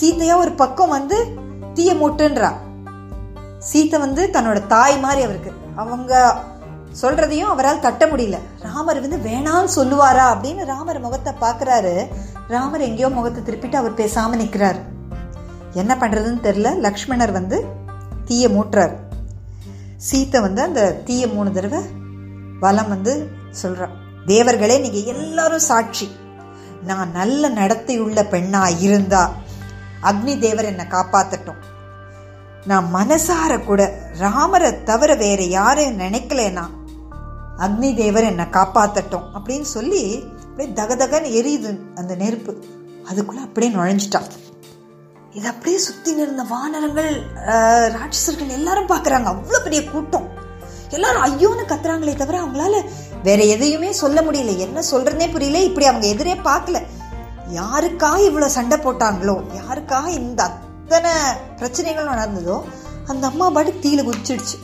சீதையா 0.00 0.36
ஒரு 0.36 0.52
பக்கம் 0.52 0.88
வந்து 0.88 1.26
தீய 1.74 1.94
மூட்டுன்றா 1.94 2.52
சீத்தை 3.72 3.98
வந்து 3.98 4.30
தன்னோட 4.32 4.66
தாய் 4.66 4.98
மாதிரி 4.98 5.22
அவருக்கு. 5.22 5.52
அவங்க 5.82 6.12
சொல்றதையும் 7.00 7.52
அவரால் 7.52 7.82
தட்ட 7.86 8.04
முடியல. 8.06 8.36
ராமர் 8.66 9.00
வந்து 9.04 9.18
வேணான்னு 9.28 9.70
சொல்லுவாரா 9.78 10.26
அப்படின்னு 10.34 10.62
ராமர் 10.72 11.04
முகத்தை 11.06 11.32
பார்க்குறாரு. 11.44 11.94
ராமர் 12.54 12.86
எங்கேயோ 12.88 13.08
முகத்தை 13.16 13.40
திருப்பிட்டு 13.42 13.80
அவர் 13.80 14.00
பேசாம 14.02 14.36
நிற்கிறார் 14.42 14.78
என்ன 15.80 15.92
பண்ணுறதுன்னு 16.02 16.46
தெரியல. 16.48 16.70
லக்ஷ்மணர் 16.86 17.32
வந்து 17.38 17.58
தீய 18.28 18.44
மூட்டுறார். 18.48 18.94
சீத்தை 20.08 20.38
வந்து 20.46 20.60
அந்த 20.68 20.82
தீய 21.08 21.22
மூணு 21.34 21.50
தடவை 21.56 21.80
வலம் 22.64 22.92
வந்து 22.94 23.12
சொல்றான் 23.62 23.94
தேவர்களே 24.32 24.76
நீங்கள் 24.84 25.10
எல்லாரும் 25.14 25.66
சாட்சி. 25.70 26.06
நான் 26.88 27.14
நல்ல 27.20 27.48
நடத்தையுள்ள 27.58 28.20
பெண்ணாக 28.32 28.80
இருந்தா 28.86 29.22
அக்னி 30.10 30.34
தேவர் 30.44 30.70
என்னை 30.70 30.84
காப்பாற்றட்டும் 30.94 31.60
நான் 32.70 32.86
மனசார 32.94 33.52
கூட 33.64 33.82
ராமரை 34.18 34.70
தவிர 34.82 35.10
வேற 35.14 35.42
யாரையும் 35.42 36.00
நினைக்கலனா 36.00 36.64
அக்னி 37.64 37.90
தேவர் 38.00 38.28
என்னை 38.30 38.46
காப்பாத்தட்டும் 38.56 39.28
அப்படின்னு 39.36 39.68
சொல்லி 39.74 40.02
அப்படியே 40.40 40.68
தகதகன்னு 40.80 41.30
எரியுது 41.38 41.70
அந்த 41.94 42.12
நெருப்பு. 42.22 42.52
அதுக்குள்ள 43.10 43.40
அப்படியே 43.46 43.70
நுழைஞ்சிட்டான் 43.74 44.28
இது 45.32 45.46
அப்படியே 45.48 45.78
சுத்தி 45.78 46.10
நிறந்த 46.14 46.42
வானரங்கள் 46.50 47.10
ராட்சசர்கள் 47.96 48.56
எல்லாரும் 48.58 48.90
பாக்குறாங்க 48.92 49.30
அவ்வளவு 49.32 49.64
பெரிய 49.64 49.80
கூட்டம். 49.90 50.28
எல்லாரும் 50.90 51.24
ஐயோன்னு 51.28 51.64
கத்துறாங்களே 51.70 52.14
தவிர 52.16 52.36
அவங்களால 52.42 52.76
வேற 53.22 53.40
எதையுமே 53.54 53.90
சொல்ல 54.02 54.20
முடியல. 54.20 54.52
என்ன 54.66 54.82
சொல்றதுனே 54.90 55.26
புரியல. 55.32 55.60
இப்படி 55.68 55.86
அவங்க 55.86 56.06
எதிரே 56.06 56.34
பார்க்கல. 56.48 56.80
யாருக்காக 57.60 58.16
இவ்வளவு 58.28 58.56
சண்டை 58.58 58.78
போட்டாங்களோ 58.78 59.36
யாருக்காக 59.60 60.06
இந்த 60.20 60.42
அத்தனை 60.88 61.12
பிரச்சனைகள் 61.56 62.08
நடந்ததோ 62.08 62.62
அந்த 63.06 63.26
அம்மா 63.26 63.50
பாட்டு 63.50 63.70
தீல 63.70 64.02
குதிச்சிடுச்சு. 64.08 64.56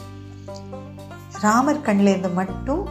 ராமர் 1.40 1.80
கண்ணில் 1.80 2.06
இருந்து 2.06 2.28
மட்டும் 2.28 2.88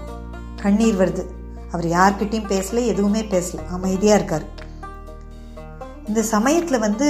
கண்ணீர் 0.62 0.98
வருது. 1.02 1.24
அவர் 1.72 1.86
யார்கிட்டையும் 1.86 2.50
பேசல 2.54 2.86
எதுவுமே 2.86 3.22
பேசல. 3.22 3.60
அமைதியாக 3.72 4.18
இருக்கார். 4.18 4.46
இந்த 6.08 6.22
சமயத்தில் 6.22 6.80
வந்து 6.80 7.10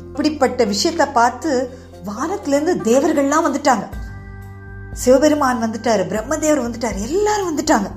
இப்படிப்பட்ட 0.00 0.64
விஷயத்த 0.64 1.12
பார்த்து 1.12 1.78
வானத்திலேருந்து 2.06 2.74
தேவர்கள்லாம் 2.90 3.46
வந்துட்டாங்க. 3.48 3.86
சிவபெருமான் 4.92 5.62
வந்துட்டாரு 5.62 6.04
பிரம்மதேவர் 6.12 6.66
வந்துட்டாரு 6.66 7.00
எல்லாரும் 7.00 7.50
வந்துட்டாங்க. 7.50 7.90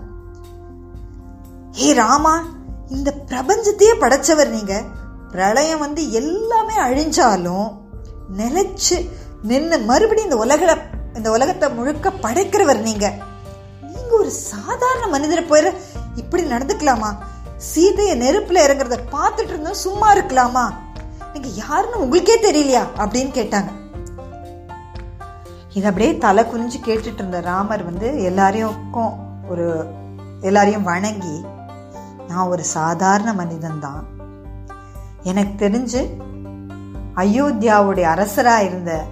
ஏ 1.79 1.93
ராமா 1.93 2.43
இந்த 2.89 3.13
பிரபஞ்சத்தையே 3.27 3.95
படைச்சவர் 3.99 4.49
நீங்கள் 4.49 4.97
பிரளயம் 5.31 5.79
வந்து 5.79 6.11
எல்லாமே 6.11 6.75
அழிஞ்சாலும் 6.75 7.77
நிலச்சி 8.37 9.09
நின்று 9.43 9.79
மறுபடியும் 9.79 10.29
இந்த 10.29 10.37
உலகில் 10.37 10.77
இந்த 11.13 11.31
உலகத்தை 11.31 11.69
முழுக்க 11.69 12.09
படைக்கிறவர் 12.09 12.81
நீங்கள் 12.81 13.17
நீங்கள் 13.81 14.19
ஒரு 14.19 14.31
சாதாரண 14.31 15.07
மனிதரை 15.07 15.43
போயிட 15.43 15.73
இப்படி 16.15 16.43
நடந்துக்கலாமா? 16.43 17.15
சீதையை 17.57 18.15
நெருப்பில் 18.15 18.61
இறங்குறத 18.61 18.97
பார்த்துட்டு 19.11 19.47
இருந்தோம் 19.47 19.73
சும்மா 19.73 20.15
இருக்கலாமா? 20.15 20.65
நீங்கள் 21.33 21.53
யாருன்னு 21.53 21.99
உங்களுக்கே 21.99 22.51
தெரியலையா? 22.51 22.83
அப்படின்னு 22.97 23.31
கேட்டாங்க. 23.39 23.71
இது 25.73 25.87
அப்படியே 25.87 26.17
தலை 26.17 26.43
குனிஞ்சு 26.43 26.79
கேட்டுட்டு 26.85 27.13
இருந்த 27.13 27.41
ராமர் 27.41 27.83
வந்து 27.83 28.23
எல்லாரையும் 28.23 28.93
ஒரு 29.49 29.85
எல்லாரையும் 30.41 30.83
வணங்கி 30.83 31.45
நான் 32.27 32.47
ஒரு 32.47 32.63
சாதாரண 32.63 33.33
மனிதன்தான். 33.33 34.17
எனக்கு 35.23 35.65
தெரிஞ்சு 35.65 36.01
அயோத்தியாவுடைய 37.15 38.01
அரசராக 38.01 38.63
இருந்த 38.63 39.05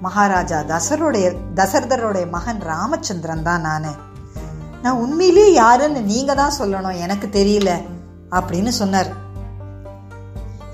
மகாராஜா 0.00 0.60
தசருடைய 0.62 1.32
தசரதருடைய 1.54 2.30
மகன் 2.30 2.60
ராமச்சந்திரன் 2.60 3.42
தான் 3.42 3.60
நான். 3.60 3.90
நான் 4.82 5.00
உண்மையிலேயே 5.04 5.52
யாருன்னு 5.52 6.00
நீங்கள் 6.02 6.36
தான் 6.36 6.58
சொல்லணும் 6.58 6.98
எனக்கு 6.98 7.26
தெரியல 7.26 7.70
அப்படின்னு 8.30 8.68
சொன்னார். 8.68 9.10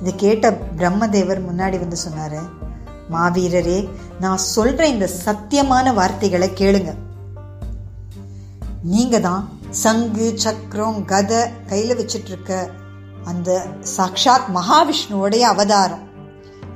இதை 0.00 0.14
கேட்ட 0.14 0.50
பிரம்மதேவர் 0.50 1.40
முன்னாடி 1.48 1.78
வந்து 1.78 1.96
சொன்னார் 1.96 2.40
மாவீரரே 3.10 3.88
நான் 4.20 4.36
சொல்கிற 4.36 4.88
இந்த 4.88 5.10
சத்தியமான 5.24 5.94
வார்த்தைகளை 5.94 6.50
கேளுங்க. 6.50 6.94
நீங்கள் 8.82 9.20
தான் 9.20 9.48
சங்கு 9.70 10.34
சக்கரம் 10.34 11.04
கதை 11.04 11.40
கையில் 11.66 11.98
வச்சிட்ருக்க 11.98 12.70
அந்த 13.26 13.66
சாக்ஷாத் 13.97 14.49
மகாவிஷ்ணுவோடைய 14.54 15.40
அவதாரம். 15.40 16.04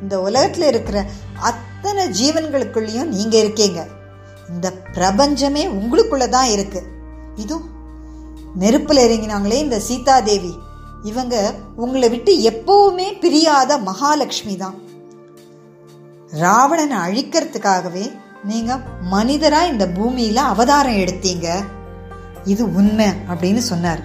இந்த 0.02 0.20
உலகத்தில் 0.20 0.66
இருக்கிற 0.72 0.98
அத்தனை 1.40 2.04
ஜீவன்களுக்குள்ளேயும் 2.20 3.12
நீங்கள் 3.16 3.40
இருக்கீங்க. 3.40 3.86
இந்த 4.48 4.72
பிரபஞ்சமே 4.72 5.66
உங்களுக்குள்ள 5.66 6.28
தான் 6.28 6.48
இருக்கு. 6.48 6.82
இது 7.36 7.56
நெருப்பில் 8.58 9.04
இறங்கினாங்களே 9.06 9.58
இந்த 9.66 9.78
சீதாதேவி. 9.78 10.52
இவங்க 11.02 11.54
உங்களை 11.76 12.08
விட்டு 12.08 12.32
எப்பவுமே 12.50 13.06
பிரியாத 13.20 13.78
மகாலட்சுமி 13.78 14.56
தான். 14.56 14.78
ராவணனை 16.30 16.96
அழிக்கிறதுக்காகவே 17.06 18.04
நீங்க 18.44 18.72
மனிதரா 19.10 19.60
இந்த 19.64 19.86
பூமியில 19.86 20.36
அவதாரம் 20.52 21.00
எடுத்தீங்க. 21.04 21.48
இது 22.44 22.74
உண்மை 22.74 23.08
அப்படின்னு 23.28 23.62
சொன்னார். 23.70 24.02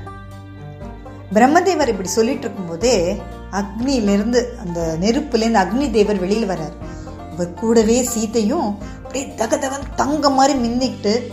பிரம்மதேவர் 1.33 1.87
இப்படி 1.87 2.09
சொல்லிட்டு 2.09 2.45
இருக்கும்போதே 2.47 3.21
அக்னியிலிருந்து 3.51 4.41
அந்த 4.63 4.97
நெருப்புலேருந்து 4.99 5.63
அக்னி 5.63 5.91
தேவர் 5.91 6.19
வெளியில் 6.19 6.49
வர்றார். 6.49 6.75
அவர் 7.31 7.53
கூடவே 7.53 8.09
சீத்தையும் 8.15 8.69
அப்படியே 9.03 9.25
தகதகன் 9.25 9.95
தங்க 9.95 10.29
மாதிரி 10.29 10.59
மின்னிட்டு 10.59 11.27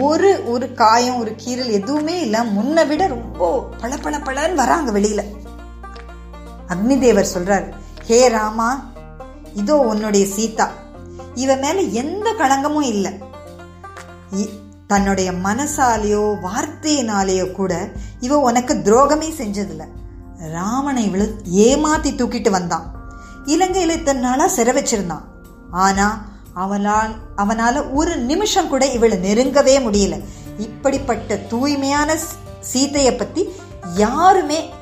ஒரு 0.00 0.44
ஒரு 0.46 0.72
காயம் 0.72 1.18
ஒரு 1.18 1.34
கீரல் 1.44 1.70
எதுவுமே 1.70 2.20
இல்லை 2.20 2.40
முன்னை 2.40 2.86
விட 2.86 3.06
ரொம்ப 3.06 3.68
பள 3.80 3.96
பள 3.96 4.18
பளன்னு 4.18 4.54
வராங்க 4.54 4.98
வெளியில. 4.98 5.22
அக்னி 6.68 6.98
தேவர் 6.98 7.32
சொல்றார் 7.34 7.66
ஹே 8.06 8.28
ராமா 8.28 8.92
இதோ 9.54 9.76
உன்னுடைய 9.76 10.26
சீதா. 10.26 10.68
இவ 11.34 11.54
மேல 11.54 11.80
எந்த 11.80 12.32
களங்கமும் 12.32 12.88
இல்லை. 12.94 13.12
தன்னுடைய 14.90 15.32
மனசாலேயோ 15.32 16.22
வார்த்தையினாலேயோ 16.42 17.52
கூட 17.52 17.88
இவ 18.20 18.38
உனக்கு 18.38 18.74
துரோகமே 18.74 19.28
செஞ்சதில்ல. 19.38 19.84
ராமனை 20.52 21.08
விழு 21.08 21.26
ஏமாத்தி 21.56 22.14
தூக்கிட்டு 22.16 22.50
வந்தான். 22.50 22.86
இலங்கையில 23.46 23.90
இத்தனை 23.90 24.22
நாளாக 24.22 24.56
சிற 24.56 24.66
வச்சிருந்தான். 24.66 25.24
ஆனா 25.70 26.24
அவனால் 26.54 27.14
அவனால 27.36 27.92
ஒரு 27.92 28.16
நிமிஷம் 28.16 28.68
கூட 28.68 28.86
இவளை 28.86 29.18
நெருங்கவே 29.18 29.78
முடியல. 29.78 30.24
இப்படிப்பட்ட 30.58 31.36
தூய்மையான 31.36 32.16
சீதைய 32.72 33.18
பத்தி 33.18 33.48
யாருமே 33.94 34.72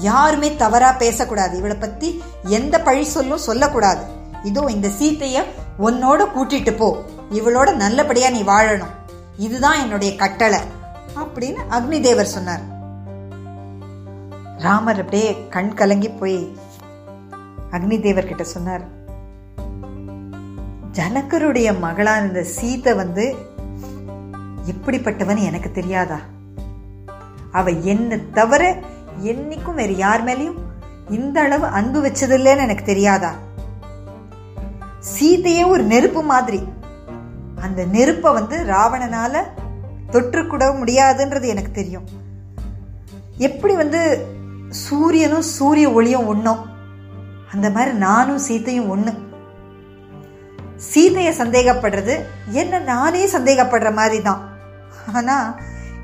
யாருமே 0.00 0.56
தவறா 0.56 0.92
பேசக்கூடாது. 0.92 1.58
இவளை 1.58 1.76
பத்தி 1.76 2.22
எந்த 2.44 2.80
பழி 2.80 3.04
சொல்லும் 3.04 3.46
சொல்லக்கூடாது. 3.50 4.02
இதோ 4.42 4.64
இந்த 4.68 4.88
சீத்தைய 4.88 5.44
உன்னோட 5.78 6.24
கூட்டிட்டு 6.36 6.76
போ. 6.76 7.02
இவளோட 7.32 7.74
நல்லபடியா 7.74 8.28
நீ 8.28 8.42
வாழணும். 8.42 9.00
இதுதான் 9.36 9.80
என்னுடைய 9.80 10.16
கட்டளை 10.16 10.58
அப்படின்னு 11.16 11.60
அக்னி 11.70 12.00
தேவர் 12.00 12.26
சொன்னார். 12.26 12.60
ராமர் 14.58 15.00
அப்படியே 15.00 15.46
கண் 15.48 15.74
கலங்கி 15.74 16.08
போய் 16.08 16.56
அக்னி 17.70 18.00
தேவர் 18.00 18.26
கிட்ட 18.26 18.44
சொன்னார் 18.44 18.84
ஜனக்கருடைய 20.92 21.72
மகளா 21.82 22.16
இருந்த 22.16 22.42
சீதை 22.42 22.94
வந்து 22.94 23.34
எப்படிப்பட்டவன் 24.66 25.36
எனக்கு 25.36 25.70
தெரியாதா? 25.70 26.18
அவ 27.52 27.70
என்ன 27.70 28.16
தவிர 28.16 28.80
என்னைக்கும் 29.22 29.74
வேற 29.74 29.92
யார் 29.92 30.24
மேலேயும் 30.24 30.60
இந்த 31.10 31.40
அளவு 31.40 31.66
அன்பு 31.66 32.02
வச்சதில்லைன்னு 32.02 32.58
எனக்கு 32.58 32.84
தெரியாதா? 32.84 33.34
சீதையே 34.98 35.64
ஒரு 35.64 35.82
நெருப்பு 35.82 36.22
மாதிரி 36.22 36.62
அந்த 37.66 37.80
நெருப்பை 37.84 38.30
வந்து 38.32 38.56
ராவணனால 38.72 39.42
தொற்றுக்கூட 40.12 40.64
முடியாதுன்றது 40.80 41.46
எனக்கு 41.54 41.72
தெரியும். 41.72 42.06
எப்படி 43.48 43.74
வந்து 43.74 44.00
சூரியனும் 44.86 45.46
சூரிய 45.56 45.86
ஒளியும் 45.90 46.26
ஒன்றும் 46.26 46.60
அந்த 47.52 47.70
மாதிரி 47.70 47.92
நானும் 47.96 48.44
சீத்தையும் 48.48 48.88
ஒன்று 48.88 49.12
சீதையை 50.90 51.32
சந்தேகப்படுறது 51.38 52.14
என்ன 52.60 52.78
நானே 52.92 53.24
சந்தேகப்படுற 53.26 53.90
மாதிரி 53.94 54.18
தான் 54.22 54.40
ஆனால் 55.14 55.48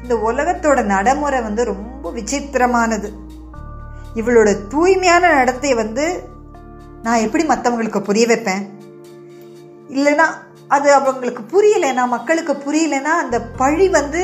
இந்த 0.03 0.15
உலகத்தோட 0.29 0.79
நடைமுறை 0.85 1.41
வந்து 1.43 1.63
ரொம்ப 1.65 2.11
விசித்திரமானது. 2.11 3.09
இவளோட 4.15 4.51
தூய்மையான 4.69 5.25
நடத்தை 5.33 5.73
வந்து 5.75 6.05
நான் 7.03 7.25
எப்படி 7.25 7.45
மற்றவங்களுக்கு 7.47 8.01
புரிய 8.01 8.27
வைப்பேன்? 8.27 8.63
இல்லைன்னா 9.89 10.27
அது 10.77 10.89
அவங்களுக்கு 10.95 11.43
புரியலைன்னா 11.53 12.03
மக்களுக்கு 12.15 12.55
புரியலைன்னா 12.65 13.13
அந்த 13.23 13.37
பழி 13.61 13.87
வந்து 13.99 14.23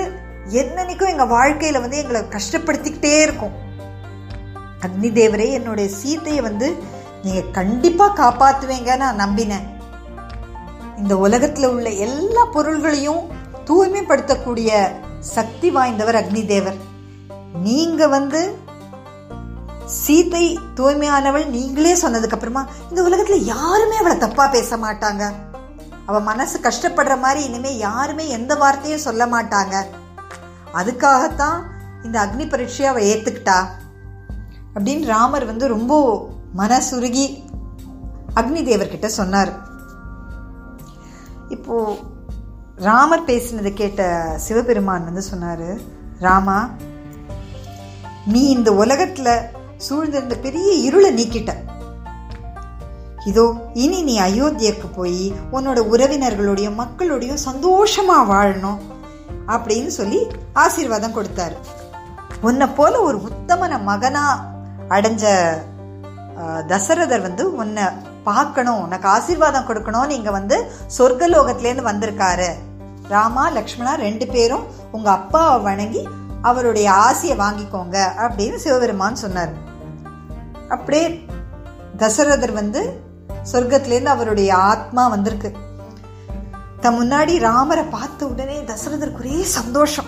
என்னன்னைக்கும் 0.61 1.13
எங்கள் 1.13 1.31
வாழ்க்கையில் 1.37 1.83
வந்து 1.85 2.01
எங்களை 2.03 2.21
கஷ்டப்படுத்திக்கிட்டே 2.35 3.13
இருக்கும். 3.27 3.55
அக்னி 4.87 5.11
தேவரே 5.19 5.47
என்னுடைய 5.59 5.89
சீத்தையை 6.01 6.43
வந்து 6.49 6.69
நீங்கள் 7.23 7.55
கண்டிப்பாக 7.59 8.17
காப்பாற்றுவீங்க 8.23 8.97
நான் 9.03 9.23
நம்பினேன். 9.25 9.65
இந்த 11.03 11.15
உலகத்தில் 11.27 11.71
உள்ள 11.71 11.91
எல்லா 12.07 12.43
பொருள்களையும் 12.57 13.23
தூய்மைப்படுத்தக்கூடிய 13.69 14.71
சக்தி 15.37 15.71
வாய்ந்தவர் 15.77 16.21
அக்னி 16.21 16.45
தேவர். 16.53 16.79
நீங்கள் 17.67 18.15
வந்து 18.17 18.43
சீத்தை 20.03 20.45
தூய்மையானவள் 20.79 21.49
நீங்களே 21.57 21.97
சொன்னதுக்கு 22.05 22.37
அப்புறமா 22.37 22.63
இந்த 22.91 23.01
உலகத்தில் 23.09 23.51
யாருமே 23.55 23.97
அவளை 24.03 24.17
தப்பாக 24.17 24.49
பேச 24.59 24.77
மாட்டாங்க. 24.77 25.25
அவன் 26.08 26.28
மனசு 26.30 26.56
கஷ்டப்படுற 26.66 27.14
மாதிரி 27.20 27.40
இனிமே 27.49 27.73
யாருமே 27.76 28.25
எந்த 28.38 28.52
வார்த்தையும் 28.62 29.06
சொல்ல 29.06 29.23
மாட்டாங்க. 29.34 29.75
அதுக்காகத்தான் 30.80 31.58
இந்த 32.06 32.16
அக்னி 32.25 32.44
பரீட்சையை 32.49 32.88
அவள் 32.92 33.08
ஏற்றுக்கிட்டா 33.11 33.58
அப்படின்னு 34.75 35.04
ராமர் 35.06 35.46
வந்து 35.50 35.66
ரொம்ப 35.75 35.94
மனசுருகி 36.56 37.26
அக்னி 38.40 38.62
தேவர்கிட்ட 38.68 39.08
சொன்னார். 39.20 39.52
இப்போ 41.56 41.76
ராமர் 42.88 43.28
பேசினதை 43.30 43.73
கேட்ட 43.75 44.02
சிவபெருமான் 44.46 45.04
வந்து 45.04 45.23
சொன்னார் 45.23 45.68
ராமா 46.18 46.58
நீ 48.32 48.42
இந்த 48.56 48.70
உலகத்தில் 48.82 49.34
சூழ்ந்திருந்த 49.87 50.37
பெரிய 50.46 50.68
இருளை 50.88 51.11
நீக்கிட்ட. 51.18 51.52
இதோ 53.31 53.45
இனி 53.83 53.99
நீ 54.09 54.14
அயோத்தியக்கு 54.21 54.88
போய் 54.97 55.23
உன்னோட 55.57 55.78
உறவினர்களோடையும் 55.93 56.81
மக்களோடையும் 56.81 57.45
சந்தோஷமா 57.49 58.19
வாழணும் 58.33 58.81
அப்படின்னு 59.54 59.90
சொல்லி 59.99 60.21
ஆசீர்வாதம் 60.64 61.16
கொடுத்தாரு. 61.16 61.57
உன்னை 62.49 62.66
போல 62.78 62.95
ஒரு 63.09 63.19
உத்தமன 63.28 63.78
மகனா 63.88 64.25
அடைஞ்ச 64.97 65.25
தசரதர் 66.73 67.26
வந்து 67.26 67.45
உன்னை 67.62 67.85
பார்க்கணும் 68.28 68.83
உனக்கு 68.85 69.07
ஆசீர்வாதம் 69.09 69.66
கொடுக்கணும் 69.69 70.11
நீங்க 70.12 70.31
வந்து 70.37 70.57
சொர்க்கலோகத்திலேருந்து 70.97 71.90
வந்திருக்காரு. 71.90 72.50
ராமா 73.14 73.45
லக்ஷ்மணா 73.57 73.95
ரெண்டு 74.07 74.26
பேரும் 74.35 74.66
உங்க 74.97 75.09
அப்பாவை 75.19 75.57
வணங்கி 75.69 76.02
அவருடைய 76.50 76.87
ஆசையை 77.07 77.37
வாங்கிக்கோங்க 77.45 77.97
அப்படின்னு 78.25 78.57
சிவபெருமான் 78.64 79.23
சொன்னார். 79.25 79.52
அப்படியே 80.75 81.07
தசரதர் 82.02 82.54
வந்து 82.61 82.83
சொர்க்கத்திலேருந்து 83.53 84.13
அவருடைய 84.17 84.57
ஆத்மா 84.57 85.09
வந்திருக்கு. 85.09 85.55
தன் 86.81 86.99
முன்னாடி 87.01 87.39
ராமரை 87.39 87.85
பார்த்த 87.85 88.27
உடனே 88.27 88.59
தசரதருக்கு 88.61 89.19
ஒரே 89.19 89.43
சந்தோஷம். 89.43 90.07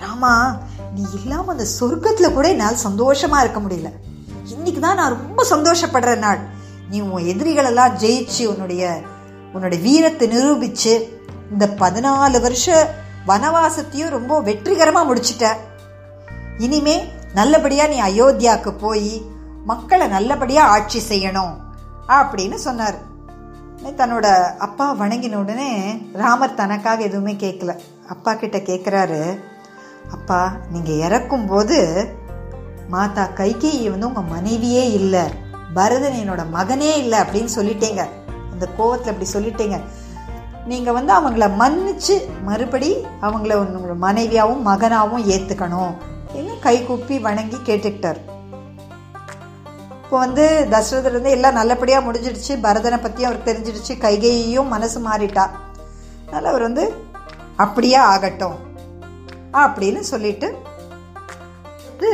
ராமா 0.00 0.56
நீ 0.94 1.02
இல்லாம 1.14 1.50
அந்த 1.52 1.66
சொர்க்கத்துல 1.80 2.32
கூட 2.32 2.48
என்னால் 2.48 2.84
சந்தோஷமா 2.84 3.38
இருக்க 3.40 3.60
முடியல. 3.60 3.90
இன்னைக்கு 4.48 4.80
தான் 4.80 4.96
நான் 4.96 5.18
ரொம்ப 5.18 5.46
சந்தோஷப்படுற 5.50 6.18
நாள். 6.18 6.40
நீ 6.90 7.00
உன் 7.00 7.24
எதிரிகளெல்லாம் 7.24 7.96
ஜெயிச்சு 8.02 8.46
உன்னுடைய 8.46 9.02
உன்னுடைய 9.52 9.84
வீரத்தை 9.84 10.28
நிரூபிச்சு 10.28 10.92
இந்த 11.50 11.66
பதினாலு 11.66 12.40
வருஷ 12.40 12.94
வனவாசத்தையும் 13.26 14.08
ரொம்ப 14.08 14.40
வெற்றிகரமா 14.40 15.02
முடிச்சிட்ட. 15.08 15.48
இனிமே 16.58 17.12
நல்லபடியா 17.34 17.86
நீ 17.86 18.02
அயோத்தியாவுக்கு 18.02 18.78
போய் 18.78 19.22
மக்களை 19.64 20.06
நல்லபடியா 20.06 20.66
ஆட்சி 20.66 21.02
செய்யணும். 21.08 21.54
அப்படின்னு 22.08 22.54
சொன்னார். 22.54 22.98
தன்னோட 23.96 24.26
அப்பா 24.56 24.94
வணங்கின 24.94 25.34
உடனே 25.34 25.70
ராமர் 26.12 26.54
தனக்காக 26.54 27.02
எதுவுமே 27.02 27.32
கேட்கல 27.32 27.78
அப்பா 28.08 28.34
கிட்ட 28.34 28.58
கேட்குறாரு 28.58 29.38
அப்பா 30.10 30.52
நீங்கள் 30.72 31.00
இறக்கும்போது 31.06 31.78
மாதா 32.88 33.28
கைகேயி 33.34 33.90
வந்து 33.90 34.06
உங்கள் 34.06 34.30
மனைவியே 34.30 34.92
இல்லை. 34.92 35.24
பரதன் 35.74 36.18
என்னோட 36.22 36.42
மகனே 36.54 36.96
இல்லை 36.96 37.18
அப்படின்னு 37.18 37.48
சொல்லிட்டேங்க. 37.56 38.04
அந்த 38.52 38.68
கோவத்தில் 38.78 39.12
அப்படி 39.12 39.30
சொல்லிட்டேங்க. 39.32 39.80
நீங்கள் 40.66 40.92
வந்து 40.92 41.12
அவங்கள 41.14 41.46
மன்னிச்சு 41.62 42.16
மறுபடி 42.44 42.90
அவங்கள 43.20 43.54
உங்களோட 43.62 43.94
மனைவியாகவும் 44.00 44.66
மகனாகவும் 44.66 45.24
ஏற்றுக்கணும் 45.26 45.92
அப்படின்னு 46.26 46.58
கை 46.60 46.84
கூப்பி 46.84 47.18
வணங்கி 47.18 47.56
கேட்டுக்கிட்டார். 47.56 48.20
இப்போ 50.12 50.24
வந்து 50.24 50.46
தசரதர் 50.70 51.14
வந்து 51.16 51.30
எல்லாம் 51.34 51.56
நல்லபடியாக 51.58 52.02
முடிஞ்சிடுச்சு. 52.06 52.54
பரதனை 52.64 52.96
பற்றியும் 53.02 53.28
அவருக்கு 53.28 53.46
தெரிஞ்சிடுச்சு. 53.50 53.92
கைகையையும் 54.02 54.72
மனசு 54.72 54.98
மாறிட்டா. 55.06 55.44
அதனால் 56.24 56.48
அவர் 56.50 56.64
வந்து 56.66 56.84
அப்படியே 57.56 57.94
ஆகட்டும். 57.94 58.56
அப்படின்னு 59.62 60.00
சொல்லிட்டு 60.00 60.48
இது 61.94 62.10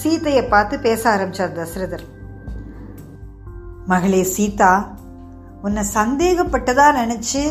சீதையை 0.00 0.42
பார்த்து 0.44 0.78
பேச 0.78 1.02
ஆரம்பிச்சார் 1.14 1.56
தசரதர். 1.60 2.04
மகளே 3.86 4.22
சீதா 4.34 4.72
உன்னை 5.62 5.84
சந்தேகப்பட்டதா 5.94 6.88
நினச்சி 7.00 7.44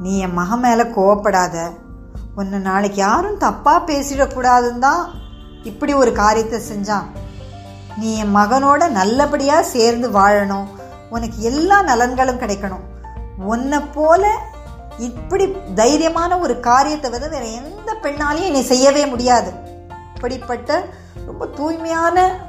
நீ 0.00 0.18
என் 0.18 0.38
மகன் 0.40 0.64
மேலே 0.66 0.86
கோவப்படாத. 0.98 1.56
உன்னை 2.34 2.58
நாளைக்கு 2.68 3.00
யாரும் 3.06 3.42
தப்பாக 3.46 3.86
பேசிடக்கூடாதுன்னு 3.92 4.86
தான் 4.88 5.02
இப்படி 5.62 5.94
ஒரு 5.94 6.12
காரியத்தை 6.22 6.60
செஞ்சான். 6.72 7.08
நீ 7.96 8.16
என் 8.16 8.36
மகனோட 8.36 8.88
நல்லபடியாக 8.88 9.62
சேர்ந்து 9.62 10.10
வாழணும். 10.10 10.66
உனக்கு 11.10 11.42
எல்லா 11.42 11.82
நலன்களும் 11.82 12.40
கிடைக்கணும். 12.40 12.84
உன்னை 13.38 13.80
போல 13.80 14.32
இப்படி 14.98 15.44
தைரியமான 15.74 16.40
ஒரு 16.40 16.60
காரியத்தை 16.60 17.10
வந்து 17.10 17.28
வேற 17.28 17.44
எந்த 17.44 17.96
பெண்ணாலையும் 18.02 18.50
நீ 18.50 18.60
செய்யவே 18.60 19.06
முடியாது. 19.06 19.52
இப்படிப்பட்ட 20.14 20.84
ரொம்ப 21.26 21.46
தூய்மையான 21.46 22.48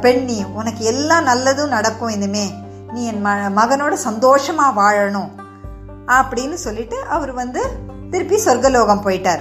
பெண் 0.00 0.24
நீ. 0.24 0.44
உனக்கு 0.44 0.84
எல்லாம் 0.84 1.26
நல்லதும் 1.26 1.74
நடக்கும் 1.76 2.08
இனிமே. 2.08 2.52
நீ 2.92 3.06
என் 3.06 3.26
ம 3.26 3.28
மகனோட 3.56 3.92
சந்தோஷமாக 3.92 4.78
வாழணும். 4.82 5.30
அப்படின்னு 6.06 6.54
சொல்லிட்டு 6.54 7.02
அவர் 7.02 7.32
வந்து 7.32 7.62
திருப்பி 8.10 8.36
சொர்க்கலோகம் 8.36 9.04
போயிட்டார். 9.04 9.40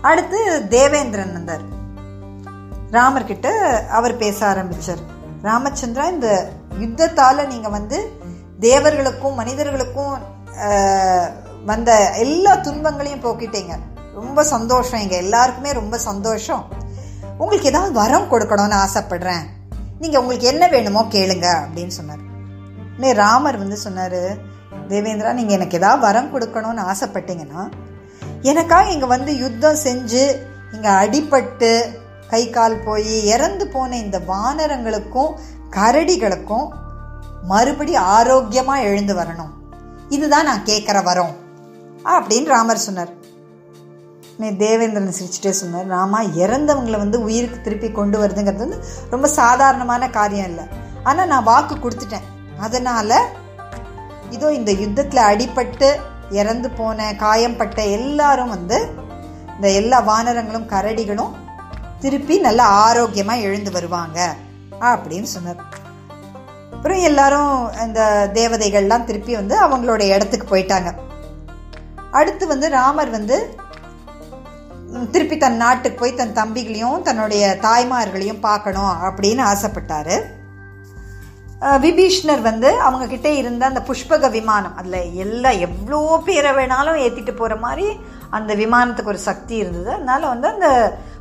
அடுத்து 0.00 0.68
தேவேந்திரன் 0.68 1.32
வந்தார். 1.32 1.64
ராமர்கிட்ட 2.94 3.48
அவர் 3.98 4.14
பேச 4.22 4.38
ஆரம்பித்தார் 4.52 5.02
ராமச்சந்திரா 5.48 6.04
இந்த 6.14 6.28
யுத்தத்தால் 6.82 7.50
நீங்கள் 7.52 7.74
வந்து 7.76 7.98
தேவர்களுக்கும் 8.66 9.38
மனிதர்களுக்கும் 9.40 10.14
வந்த 11.70 11.90
எல்லா 12.24 12.52
துன்பங்களையும் 12.66 13.22
போக்கிட்டீங்க. 13.24 13.74
ரொம்ப 14.20 14.44
சந்தோஷம். 14.52 15.00
இங்கே 15.04 15.16
எல்லாருக்குமே 15.24 15.70
ரொம்ப 15.78 15.96
சந்தோஷம். 16.08 16.62
உங்களுக்கு 17.42 17.70
ஏதாவது 17.72 17.92
வரம் 18.02 18.30
கொடுக்கணும்னு 18.32 18.76
ஆசைப்படுறேன். 18.84 19.44
நீங்கள் 20.02 20.20
உங்களுக்கு 20.22 20.46
என்ன 20.52 20.64
வேணுமோ 20.74 21.02
கேளுங்க 21.14 21.48
அப்படின்னு 21.64 21.94
சொன்னார். 21.98 22.22
உடனே 22.94 23.10
ராமர் 23.22 23.58
வந்து 23.62 23.76
சொன்னார் 23.86 24.20
தேவேந்திரா 24.90 25.32
நீங்கள் 25.38 25.56
எனக்கு 25.58 25.78
ஏதாவது 25.80 26.00
வரம் 26.06 26.32
கொடுக்கணும்னு 26.34 26.82
ஆசைப்பட்டீங்கன்னா 26.92 27.62
எனக்காக 28.50 28.92
இங்கே 28.94 29.08
வந்து 29.14 29.32
யுத்தம் 29.44 29.82
செஞ்சு 29.86 30.24
இங்கே 30.74 30.90
அடிபட்டு 31.02 31.70
கை 32.28 32.50
கால் 32.50 32.82
போய் 32.84 33.26
இறந்து 33.26 33.68
போன 33.68 33.96
இந்த 33.96 34.18
வானரங்களுக்கும் 34.18 35.32
கரடிகளுக்கும் 35.70 36.68
மறுபடி 37.42 37.94
ஆரோக்கியமா 37.96 38.78
எழுந்து 38.80 39.14
வரணும். 39.14 39.52
இதுதான் 40.08 40.44
நான் 40.44 40.64
கேட்குற 40.64 40.98
வரோம். 41.10 41.34
அப்படின்னு 42.04 42.44
ராமர் 42.44 42.84
சொன்னார். 42.86 43.12
நீ 44.36 44.56
தேவேந்திரன் 44.56 45.12
சிரிச்சுட்டே 45.18 45.50
சொன்னார் 45.50 45.86
ராமா 45.86 46.22
இறந்தவங்களை 46.22 46.96
வந்து 46.96 47.22
உயிருக்கு 47.22 47.60
திருப்பி 47.60 47.92
கொண்டு 47.92 48.26
வருதுங்கிறது 48.26 48.64
வந்து 48.64 48.84
ரொம்ப 49.10 49.28
சாதாரணமான 49.28 50.10
காரியம் 50.10 50.48
இல்லை. 50.48 50.64
ஆனால் 51.04 51.26
நான் 51.26 51.44
வாக்கு 51.44 51.74
கொடுத்துட்டேன். 51.74 52.28
அதனால 52.58 53.28
இதோ 54.30 54.52
இந்த 54.52 54.72
யுத்தத்தில் 54.72 55.22
அடிபட்டு 55.22 55.88
இறந்து 56.30 56.70
போன 56.70 57.14
காயம்பட்ட 57.14 57.84
எல்லாரும் 57.84 58.48
வந்து 58.48 58.78
இந்த 59.56 59.70
எல்லா 59.70 59.98
வானரங்களும் 60.08 60.70
கரடிகளும் 60.74 61.32
திருப்பி 62.02 62.36
நல்லா 62.46 62.64
ஆரோக்கியமாக 62.86 63.44
எழுந்து 63.48 63.70
வருவாங்க 63.76 64.18
அப்படின்னு 64.90 65.28
சொன்னார். 65.34 65.62
அப்புறம் 66.74 67.04
எல்லாரும் 67.08 67.52
அந்த 67.84 68.00
தேவதைகள்லாம் 68.38 69.06
திருப்பி 69.10 69.32
வந்து 69.40 69.54
அவங்களோட 69.66 70.02
இடத்துக்கு 70.14 70.46
போயிட்டாங்க. 70.50 70.90
அடுத்து 72.18 72.44
வந்து 72.52 72.66
ராமர் 72.78 73.10
வந்து 73.18 73.36
திருப்பி 75.14 75.36
தன் 75.36 75.60
நாட்டுக்கு 75.62 75.98
போய் 76.00 76.18
தன் 76.18 76.36
தம்பிகளையும் 76.38 77.04
தன்னுடைய 77.06 77.44
தாய்மார்களையும் 77.64 78.44
பார்க்கணும் 78.48 78.94
அப்படின்னு 79.06 79.42
ஆசைப்பட்டாரு. 79.52 80.16
விபீஷ்ணர் 81.84 82.42
வந்து 82.48 82.70
அவங்க 82.86 83.04
கிட்டே 83.12 83.32
இருந்த 83.40 83.62
அந்த 83.70 83.80
புஷ்பக 83.88 84.30
விமானம் 84.36 84.76
அதில் 84.80 85.14
எல்லா 85.24 85.50
எவ்வளோ 85.66 86.00
பேரை 86.26 86.50
வேணாலும் 86.58 87.00
ஏற்றிட்டு 87.04 87.32
போகிற 87.38 87.56
மாதிரி 87.66 87.86
அந்த 88.36 88.54
விமானத்துக்கு 88.62 89.12
ஒரு 89.14 89.22
சக்தி 89.28 89.54
இருந்தது. 89.62 89.90
அதனால 89.96 90.22
வந்து 90.32 90.48
அந்த 90.54 90.68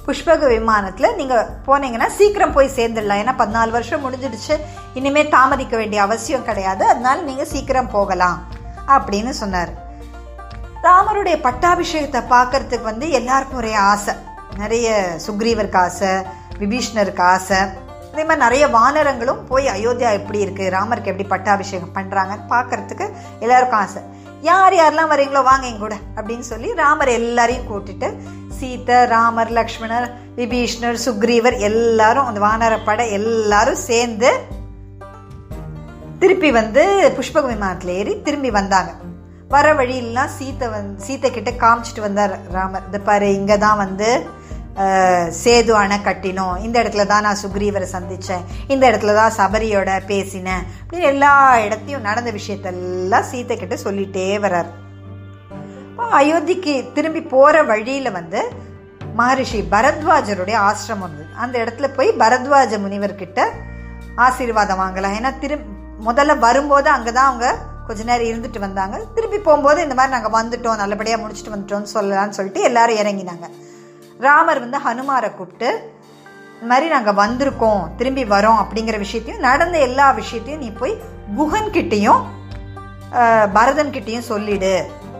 புஷ்பக 0.05 0.47
விமானத்தில் 0.55 1.15
நீங்கள் 1.19 1.47
போனீங்கன்னா 1.67 2.09
சீக்கிரம் 2.17 2.53
போய் 2.57 2.75
சேர்ந்துடலாம். 2.75 3.21
ஏன்னா 3.23 3.33
பதினாலு 3.41 3.71
வருஷம் 3.77 4.03
முடிஞ்சிடுச்சு. 4.05 4.55
இனிமேல் 4.99 5.31
தாமதிக்க 5.37 5.75
வேண்டிய 5.81 6.01
அவசியம் 6.07 6.45
கிடையாது. 6.49 6.83
அதனால 6.91 7.17
நீங்கள் 7.29 7.51
சீக்கிரம் 7.53 7.93
போகலாம் 7.95 8.37
அப்படின்னு 8.95 9.33
சொன்னார். 9.41 9.71
ராமருடைய 10.87 11.37
பட்டாபிஷேகத்தை 11.47 12.21
பார்க்கறதுக்கு 12.35 12.89
வந்து 12.91 13.07
எல்லாருக்கும் 13.19 13.61
ஒரே 13.63 13.73
ஆசை. 13.91 14.13
நிறைய 14.61 14.89
சுக்ரீவருக்கு 15.25 15.79
ஆசை 15.85 16.11
விபீஷ்ணருக்கு 16.59 17.23
ஆசை. 17.33 17.61
அதே 18.11 18.23
மாதிரி 18.27 18.43
நிறைய 18.43 18.65
வானரங்களும் 18.75 19.41
போய் 19.47 19.65
அயோத்தியா 19.75 20.11
எப்படி 20.19 20.39
இருக்குது 20.43 20.73
ராமருக்கு 20.75 21.11
எப்படி 21.11 21.27
பட்டாபிஷேகம் 21.33 21.95
பண்ணுறாங்கன்னு 21.97 22.45
பார்க்கறதுக்கு 22.53 23.05
எல்லாருக்கும் 23.45 23.81
ஆசை. 23.85 24.01
யார் 24.49 24.73
யாரெல்லாம் 24.77 25.11
வரீங்களோ 25.11 25.41
வாங்க 25.49 25.65
எங்க 25.69 25.81
கூட 25.83 25.95
அப்படின்னு 26.15 26.45
சொல்லி 26.51 26.69
ராமர் 26.81 27.11
எல்லாரையும் 27.19 27.67
கூட்டிட்டு 27.69 28.07
சீத்தை 28.59 28.97
ராமர் 29.13 29.51
லக்ஷ்மணர் 29.57 30.07
விபீஷ்ணர் 30.41 30.99
சுக்ரீவர் 31.05 31.57
எல்லாரும் 31.69 32.27
அந்த 32.29 32.39
வானரப்படை 32.45 33.05
எல்லாரும் 33.19 33.81
சேர்ந்து 33.89 34.31
திருப்பி 36.21 36.49
வந்து 36.59 36.83
புஷ்பக 37.17 37.45
விமானத்தில் 37.53 37.95
ஏறி 37.99 38.13
திரும்பி 38.27 38.51
வந்தாங்க. 38.57 38.91
வர 39.53 39.67
வழியிலாம் 39.79 40.31
சீத்தை 40.37 40.67
வந் 40.73 40.87
சீத்தை 41.05 41.29
கிட்ட 41.31 41.51
காமிச்சிட்டு 41.63 42.01
வந்தார் 42.05 42.33
ராமர். 42.55 42.85
இந்த 42.89 42.99
பாரு 43.09 43.27
இங்கே 43.39 43.57
தான் 43.65 43.81
வந்து 43.83 44.09
சேது 45.41 45.71
அணை 45.81 45.97
கட்டினோம். 46.05 46.55
இந்த 46.65 46.75
இடத்துல 46.83 47.03
தான் 47.11 47.25
நான் 47.25 47.41
சுக்ரீவரை 47.41 47.87
சந்தித்தேன் 47.93 48.47
இந்த 48.73 48.83
இடத்துல 48.89 49.13
தான் 49.19 49.35
சபரியோட 49.37 49.91
பேசினேன். 50.09 50.65
அப்படின்னு 50.81 51.11
எல்லா 51.13 51.33
இடத்தையும் 51.65 52.07
நடந்த 52.09 52.31
விஷயத்தெல்லாம் 52.39 53.29
சீத்தை 53.29 53.57
கிட்ட 53.61 53.77
சொல்லிட்டே 53.85 54.25
வர்றார். 54.45 54.71
அயோத்திக்கு 56.19 56.73
திரும்பி 56.95 57.21
போகிற 57.33 57.63
வழியில் 57.71 58.15
வந்து 58.17 58.39
மகரிஷி 59.19 59.59
பரத்வாஜருடைய 59.73 60.57
ஆசிரமம் 60.69 61.13
இருந்தது. 61.15 61.31
அந்த 61.43 61.55
இடத்துல 61.63 61.87
போய் 61.97 62.09
பரத்வாஜ 62.23 62.79
முனிவர்கிட்ட 62.85 63.39
ஆசீர்வாதம் 64.25 64.81
வாங்கலாம். 64.81 65.15
ஏன்னா 65.19 65.31
திரு 65.43 65.55
முதல்ல 66.07 66.33
வரும்போது 66.45 66.89
அங்கே 66.95 67.11
தான் 67.17 67.29
அவங்க 67.31 67.47
கொஞ்ச 67.87 68.03
நேரம் 68.09 68.29
இருந்துட்டு 68.31 68.59
வந்தாங்க. 68.65 68.95
திரும்பி 69.15 69.39
போகும்போது 69.47 69.79
இந்த 69.85 69.95
மாதிரி 69.97 70.15
நாங்கள் 70.15 70.35
வந்துட்டோம் 70.37 70.81
நல்லபடியாக 70.81 71.21
முடிச்சுட்டு 71.23 71.53
வந்துட்டோம்னு 71.53 71.93
சொல்லலாம்னு 71.95 72.37
சொல்லிட்டு 72.37 72.61
எல்லாரும் 72.69 73.01
இறங்கினாங்க. 73.01 73.47
ராமர் 74.25 74.63
வந்து 74.65 74.79
ஹனுமாரை 74.87 75.29
கூப்பிட்டு 75.37 75.69
இந்த 76.55 76.67
மாதிரி 76.71 76.87
நாங்கள் 76.95 77.17
வந்திருக்கோம் 77.23 77.81
திரும்பி 77.99 78.23
வரோம் 78.35 78.59
அப்படிங்கிற 78.63 78.97
விஷயத்தையும் 79.05 79.45
நடந்த 79.47 79.77
எல்லா 79.87 80.07
விஷயத்தையும் 80.21 80.63
நீ 80.65 80.71
போய் 80.81 80.95
குஹன் 81.39 81.71
பரதன்கிட்டையும் 83.55 84.29
சொல்லிடு. 84.29 84.75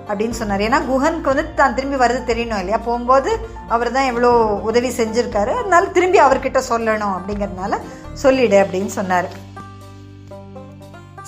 அப்படின்னு 0.09 0.37
சொன்னார். 0.39 0.63
ஏன்னா 0.67 0.79
குஹனுக்கு 0.89 1.31
வந்து 1.31 1.45
தான் 1.59 1.75
திரும்பி 1.77 1.97
வர்றது 2.01 2.29
தெரியணும் 2.31 2.61
இல்லையா? 2.63 2.79
போகும்போது 2.87 3.31
அவர் 3.75 3.95
தான் 3.97 4.09
எவ்வளோ 4.11 4.31
உதவி 4.69 4.91
செஞ்சுருக்காரு. 4.99 5.53
அதனால 5.61 5.89
திரும்பி 5.97 6.19
அவர்கிட்ட 6.25 6.61
சொல்லணும் 6.71 7.15
அப்படிங்கிறதுனால 7.17 7.79
சொல்லிடு 8.23 8.59
அப்படின்னு 8.63 8.93
சொன்னார். 8.99 9.29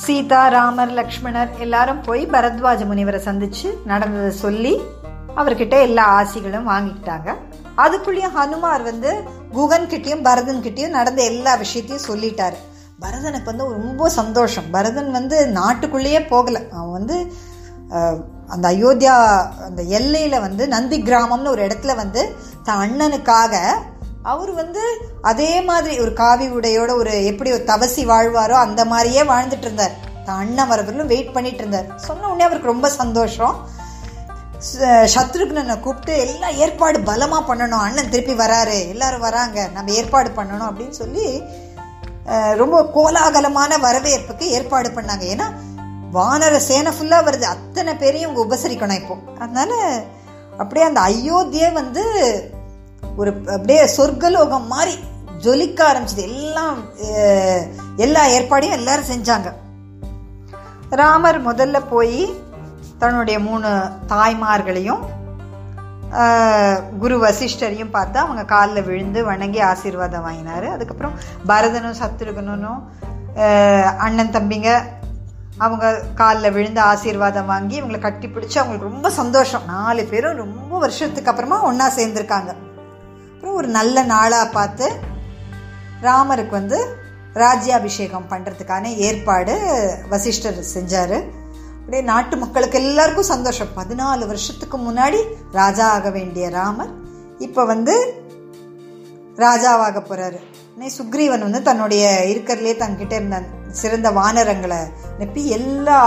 சீதா 0.05 0.41
ராமர் 0.53 0.93
லக்ஷ்மணர் 0.99 1.51
எல்லாரும் 1.65 2.01
போய் 2.07 2.23
பரத்வாஜ 2.33 2.81
முனிவரை 2.89 3.19
சந்திச்சு 3.27 3.67
நடந்ததை 3.91 4.31
சொல்லி 4.45 4.73
அவர்கிட்ட 5.41 5.75
எல்லா 5.87 6.03
ஆசிகளும் 6.19 6.69
வாங்கிக்கிட்டாங்க. 6.71 7.29
அதுக்குள்ளேயும் 7.83 8.35
ஹனுமார் 8.37 8.83
வந்து 8.91 9.11
குகன் 9.57 9.89
கிட்டேயும் 9.91 10.23
பரதன் 10.27 10.63
கிட்டேயும் 10.65 10.95
நடந்த 10.99 11.21
எல்லா 11.31 11.51
விஷயத்தையும் 11.63 12.07
சொல்லிட்டாரு. 12.09 12.57
பரதனுக்கு 13.03 13.51
வந்து 13.51 13.65
ரொம்ப 13.75 14.09
சந்தோஷம். 14.19 14.69
பரதன் 14.75 15.11
வந்து 15.17 15.39
நாட்டுக்குள்ளேயே 15.59 16.21
போகலை. 16.31 16.61
அவன் 16.75 16.95
வந்து 16.97 17.17
அந்த 18.53 18.65
அயோத்தியா 18.73 19.15
அந்த 19.67 19.81
எல்லையில் 19.99 20.43
வந்து 20.45 20.63
நந்தி 20.67 20.97
கிராமம்னு 21.01 21.53
ஒரு 21.53 21.63
இடத்துல 21.65 21.95
வந்து 21.95 22.21
தன் 22.63 22.81
அண்ணனுக்காக 22.85 23.55
அவர் 24.33 24.51
வந்து 24.51 24.83
அதே 25.21 25.51
மாதிரி 25.61 25.99
ஒரு 26.03 26.13
காவி 26.13 26.47
உடையோட 26.49 26.91
ஒரு 27.01 27.11
எப்படி 27.25 27.49
ஒரு 27.57 27.63
தவசி 27.67 28.03
வாழ்வாரோ 28.11 28.55
அந்த 28.65 28.81
மாதிரியே 28.85 29.23
வாழ்ந்துட்டு 29.31 29.65
இருந்தார். 29.67 29.95
தான் 30.25 30.39
அண்ணன் 30.43 30.69
வரவர்களும் 30.71 31.11
வெயிட் 31.13 31.33
பண்ணிட்டு 31.35 31.61
இருந்தார். 31.63 31.89
சொன்ன 32.07 32.27
உடனே 32.27 32.45
அவருக்கு 32.47 32.71
ரொம்ப 32.71 32.89
சந்தோஷம். 32.89 33.55
சத்ருக்னனை 35.15 35.75
கூப்பிட்டு 35.79 36.13
எல்லாம் 36.25 36.57
ஏற்பாடு 36.63 36.99
பலமாக 37.09 37.41
பண்ணணும். 37.49 37.83
அண்ணன் 37.87 38.09
திருப்பி 38.09 38.35
வராரு. 38.43 38.77
எல்லாரும் 38.93 39.25
வராங்க. 39.27 39.67
நம்ம 39.73 39.91
ஏற்பாடு 39.91 40.29
பண்ணணும். 40.37 40.67
அப்படின்னு 40.69 40.99
சொல்லி 41.01 41.27
ரொம்ப 42.61 42.77
கோலாகலமான 42.95 43.79
வரவேற்புக்கு 43.87 44.45
ஏற்பாடு 44.57 44.89
பண்ணாங்க. 44.89 45.25
ஏன்னா 45.33 45.47
வானர 46.17 46.55
சேனை 46.69 46.91
ஃபுல்லாக 46.97 47.27
வருது. 47.27 47.45
அத்தனை 47.55 47.93
பேரையும் 48.01 48.31
இவங்க 48.31 48.41
உபசரிக்கணும் 48.45 48.99
இப்போ. 49.01 49.17
அதனால 49.43 49.71
அப்படியே 50.61 50.85
அந்த 50.89 51.01
அயோத்தியே 51.09 51.69
வந்து 51.79 52.03
ஒரு 53.21 53.31
அப்படியே 53.55 53.83
சொர்க்கலோகம் 53.97 54.71
மாதிரி 54.73 54.95
ஜொலிக்க 55.45 55.79
ஆரம்பிச்சது. 55.89 56.23
எல்லாம் 56.31 56.77
எல்லா 58.05 58.23
ஏற்பாடையும் 58.35 58.77
எல்லாரும் 58.79 59.11
செஞ்சாங்க. 59.13 59.49
ராமர் 61.01 61.39
முதல்ல 61.47 61.77
போய் 61.89 62.19
தன்னுடைய 63.01 63.37
மூணு 63.47 63.69
தாய்மார்களையும் 64.13 65.03
குரு 67.01 67.15
வசிஷ்டரையும் 67.23 67.93
பார்த்து 67.95 68.17
அவங்க 68.19 68.43
காலில் 68.51 68.85
விழுந்து 68.89 69.19
வணங்கி 69.29 69.59
ஆசீர்வாதம் 69.69 70.25
வாங்கினார். 70.27 70.67
அதுக்கப்புறம் 70.75 71.17
பரதனும் 71.49 71.99
சத்ருகனும் 72.01 72.81
அண்ணன் 74.05 74.35
தம்பிங்க 74.35 74.69
அவங்க 75.57 75.85
காலில் 76.15 76.51
விழுந்து 76.51 76.81
ஆசீர்வாதம் 76.81 77.45
வாங்கி 77.45 77.81
இவங்களை 77.81 77.99
கட்டி 77.99 78.27
பிடிச்சி 78.27 78.57
அவங்களுக்கு 78.57 78.89
ரொம்ப 78.91 79.09
சந்தோஷம். 79.09 79.65
நாலு 79.65 80.03
பேரும் 80.03 80.41
ரொம்ப 80.43 80.77
வருஷத்துக்கு 80.77 81.31
அப்புறமா 81.31 81.57
ஒன்றா 81.63 81.87
சேர்ந்துருக்காங்க. 81.95 82.51
அப்புறம் 83.33 83.57
ஒரு 83.59 83.67
நல்ல 83.67 84.03
நாளாக 84.03 84.47
பார்த்து 84.49 84.87
ராமருக்கு 86.01 86.49
வந்து 86.49 86.79
ராஜ்யாபிஷேகம் 87.33 88.29
பண்ணுறதுக்கான 88.29 88.93
ஏற்பாடு 89.07 89.55
வசிஷ்டர் 90.09 90.59
செஞ்சார். 90.75 91.17
அப்படியே 91.79 92.03
நாட்டு 92.11 92.37
மக்களுக்கு 92.37 92.77
எல்லாருக்கும் 92.83 93.31
சந்தோஷம். 93.33 93.73
பதினாலு 93.75 94.23
வருஷத்துக்கு 94.31 94.77
முன்னாடி 94.77 95.19
ராஜா 95.51 95.87
ஆக 95.97 96.09
வேண்டிய 96.09 96.49
ராமர் 96.49 96.93
இப்போ 97.47 97.65
வந்து 97.65 97.95
ராஜாவாக 99.37 99.99
போகிறாரு 100.09 100.39
சுக்ரீவன் 100.97 101.45
வந்து 101.45 101.61
தன்னுடைய 101.61 102.03
இருக்கிறதுலே 102.27 102.73
தங்கிட்ட 102.81 103.13
இருந்த 103.19 103.37
சிறந்த 103.81 104.07
வானரங்களை 104.19 104.81
நெப்பி 105.19 105.43
எல்லா 105.57 105.99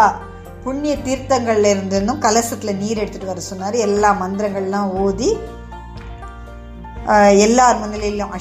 புண்ணிய 0.64 0.94
தீர்த்தங்கள்ல 1.06 1.70
இருந்தும் 1.74 2.22
கலசத்தில் 2.26 2.78
நீர் 2.82 3.00
எடுத்துகிட்டு 3.02 3.32
வர 3.32 3.42
சொன்னார். 3.48 3.76
எல்லா 3.86 4.10
மந்திரங்கள்லாம் 4.22 4.92
ஓதி 5.04 5.30
எல்லார் 7.44 7.78
முன்னிலையிலும் 7.82 8.32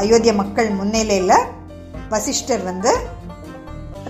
அயோத்திய 0.00 0.32
மக்கள் 0.40 0.68
முன்னிலையில் 0.80 1.46
வசிஷ்டர் 2.12 2.62
வந்து 2.68 2.92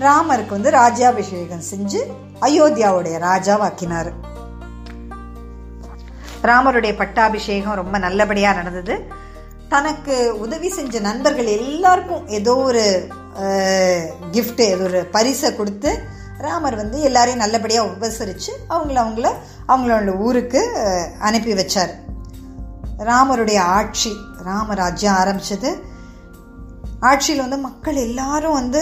ராமருக்கு 0.05 0.55
வந்து 0.57 0.71
ராஜாபிஷேகம் 0.81 1.65
செஞ்சு 1.71 2.01
அயோத்தியாவுடைய 2.47 3.15
ராஜாவாக்கினார். 3.29 4.11
ராமருடைய 6.49 6.93
பட்டாபிஷேகம் 7.01 7.79
ரொம்ப 7.81 7.95
நல்லபடியாக 8.05 8.57
நடந்தது. 8.59 8.95
தனக்கு 9.73 10.15
உதவி 10.43 10.69
செஞ்ச 10.77 10.99
நண்பர்கள் 11.07 11.49
எல்லாருக்கும் 11.57 12.23
ஏதோ 12.37 12.53
ஒரு 12.69 12.83
கிஃப்ட்டு 14.35 14.65
ஒரு 14.85 14.99
பரிசை 15.15 15.49
கொடுத்து 15.55 15.91
ராமர் 16.45 16.75
வந்து 16.75 16.97
எல்லாரையும் 17.01 17.43
நல்லபடியாக 17.43 17.89
உபசரித்து 17.93 18.51
அவங்கள 18.73 18.97
அவங்கள 19.03 19.29
அவங்களோட 19.71 20.11
ஊருக்கு 20.25 20.61
அனுப்பி 21.27 21.53
வச்சார். 21.53 21.93
ராமருடைய 23.09 23.59
ஆட்சி 23.77 24.11
ராமராஜ்யம் 24.47 25.17
ஆரம்பித்தது 25.21 25.71
ஆட்சியில் 27.09 27.43
வந்து 27.43 27.57
மக்கள் 27.57 27.97
எல்லாரும் 28.05 28.57
வந்து 28.59 28.81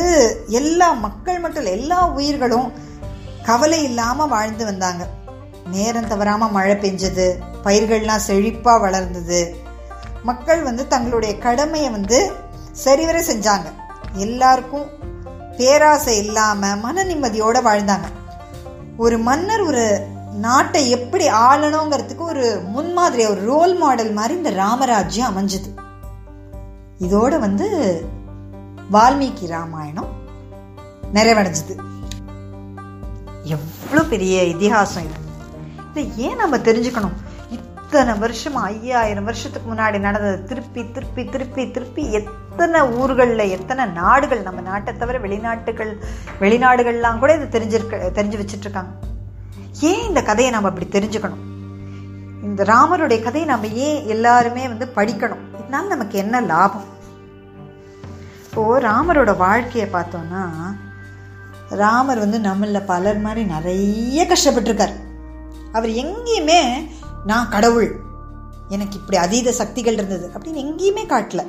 எல்லா 0.59 0.89
மக்கள் 1.05 1.39
மட்டும் 1.39 1.63
இல்லை 1.63 1.73
எல்லா 1.79 1.99
உயிர்களும் 2.17 2.69
கவலை 3.49 3.79
இல்லாமல் 3.83 4.31
வாழ்ந்து 4.35 4.63
வந்தாங்க. 4.65 5.03
நேரம் 5.73 6.07
தவறாமல் 6.07 6.55
மழை 6.57 6.75
பெஞ்சது 6.75 7.27
பயிர்கள்லாம் 7.65 8.25
செழிப்பாக 8.27 8.83
வளர்ந்தது. 8.85 9.41
மக்கள் 10.29 10.61
வந்து 10.63 10.85
தங்களுடைய 10.87 11.33
கடமையை 11.37 11.89
வந்து 11.89 12.19
சரிவர 12.85 13.19
செஞ்சாங்க. 13.31 13.67
எல்லாருக்கும் 14.17 14.87
பேராசை 15.57 16.17
இல்லாமல் 16.17 16.79
மன 16.79 17.03
நிம்மதியோடு 17.03 17.61
வாழ்ந்தாங்க. 17.63 18.07
ஒரு 18.97 19.17
மன்னர் 19.17 19.61
ஒரு 19.61 20.07
நாட்டை 20.33 20.89
எப்படி 20.89 21.29
ஆளணுங்கிறதுக்கு 21.29 22.17
ஒரு 22.17 22.61
முன்மாதிரி 22.65 23.25
ஒரு 23.25 23.41
ரோல் 23.41 23.75
மாடல் 23.75 24.11
மாதிரி 24.11 24.35
இந்த 24.35 24.49
ராமராஜ்யம் 24.49 25.37
அமைஞ்சது. 25.37 25.69
இதோட 26.99 27.39
வந்து 27.39 27.67
வால்மீகி 28.91 29.47
ராமாயணம் 29.47 30.11
நிறைவடைஞ்சது. 31.13 31.75
எவ்வளோ 33.43 34.03
பெரிய 34.09 34.43
இதிகாசம் 34.43 35.03
இது. 35.03 35.25
இதை 35.89 36.17
ஏன் 36.17 36.35
நம்ம 36.35 36.57
தெரிஞ்சுக்கணும்? 36.57 37.15
இத்தனை 37.49 38.13
வருஷம் 38.13 38.55
ஐயாயிரம் 38.55 39.23
வருஷத்துக்கு 39.23 39.73
முன்னாடி 39.73 39.99
நடந்தது 39.99 40.43
திருப்பி 40.43 40.91
திருப்பி 40.91 41.25
திருப்பி 41.25 41.71
திருப்பி 41.71 42.11
எத்தனை 42.57 42.79
ஊர்களில் 42.99 43.51
எத்தனை 43.55 43.83
நாடுகள் 43.85 44.39
நம்ம 44.41 44.61
நாட்டை 44.61 44.91
தவிர 44.97 45.17
வெளிநாட்டுகள் 45.17 45.91
வெளிநாடுகள்லாம் 46.39 47.19
கூட 47.19 47.31
இதை 47.35 47.47
தெரிஞ்சிருக்க 47.49 47.97
தெரிஞ்சு 48.17 48.37
வச்சுட்ருக்காங்க. 48.41 48.93
ஏன் 49.79 50.01
இந்த 50.07 50.21
கதையை 50.21 50.53
நம்ம 50.53 50.69
அப்படி 50.69 50.87
தெரிஞ்சுக்கணும்? 50.87 51.43
இந்த 52.43 52.63
ராமருடைய 52.63 53.19
கதையை 53.23 53.45
நம்ம 53.49 53.67
ஏன் 53.67 54.07
எல்லாருமே 54.07 54.67
வந்து 54.67 54.87
படிக்கணும்? 54.95 55.43
இதனால 55.59 55.91
நமக்கு 55.93 56.17
என்ன 56.17 56.41
லாபம்? 56.41 56.87
இப்போது 58.45 58.87
ராமரோட 58.87 59.37
வாழ்க்கையை 59.37 59.89
பார்த்தோன்னா 59.93 60.43
ராமர் 61.69 62.23
வந்து 62.25 62.41
நம்மள 62.49 62.85
பலர் 62.85 63.19
மாதிரி 63.19 63.45
நிறைய 63.45 64.27
கஷ்டப்பட்டிருக்கார். 64.29 64.97
அவர் 65.73 65.89
எங்கேயுமே 65.89 66.61
நான் 67.25 67.49
கடவுள் 67.49 67.89
எனக்கு 68.69 68.97
இப்படி 68.97 69.17
அதீத 69.17 69.51
சக்திகள் 69.51 69.93
இருந்தது 69.93 70.31
அப்படின்னு 70.33 70.65
எங்கேயுமே 70.65 71.05
காட்டல. 71.05 71.41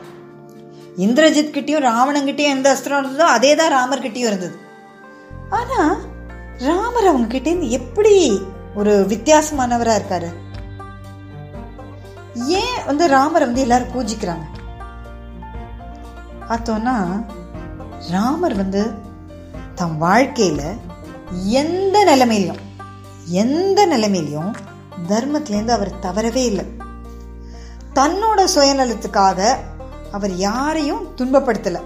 இந்திரஜித் 0.99 1.57
கிட்டேயும் 1.57 1.87
ராவணங்கிட்டேயும் 1.89 2.55
எந்த 2.57 2.69
அஸ்திரம் 2.75 3.01
இருந்ததோ 3.03 3.27
அதே 3.37 3.51
தான் 3.55 3.75
ராமர்கிட்டயும் 3.79 4.31
இருந்தது. 4.31 4.57
ஆனால் 5.51 5.97
ராமர் 6.59 7.07
அவங்க 7.07 7.29
கிட்டேருந்து 7.35 7.69
எப்படி 7.69 8.15
ஒரு 8.75 9.07
வித்தியாசமானவராக 9.09 9.99
இருக்காரு? 10.01 10.31
ஏன் 12.61 12.81
வந்து 12.87 13.05
ராமரை 13.09 13.47
வந்து 13.47 13.61
எல்லாரும் 13.61 13.95
பூஜிக்கிறாங்க? 13.95 14.47
பார்த்தோன்னா 16.49 16.97
ராமர் 18.11 18.55
வந்து 18.55 18.83
தன் 19.75 19.97
வாழ்க்கையில் 19.99 20.67
எந்த 21.63 21.97
நிலைமையிலையும் 22.05 22.63
எந்த 23.43 23.81
நிலைமையிலையும் 23.87 24.53
தர்மத்திலேருந்து 25.09 25.71
அவர் 25.71 25.99
தவறவே 25.99 26.45
இல்லை. 26.45 26.65
தன்னோட 27.95 28.41
சுயநலத்துக்காக 28.55 29.57
அவர் 30.13 30.37
யாரையும் 30.37 31.07
துன்பப்படுத்தலை. 31.17 31.81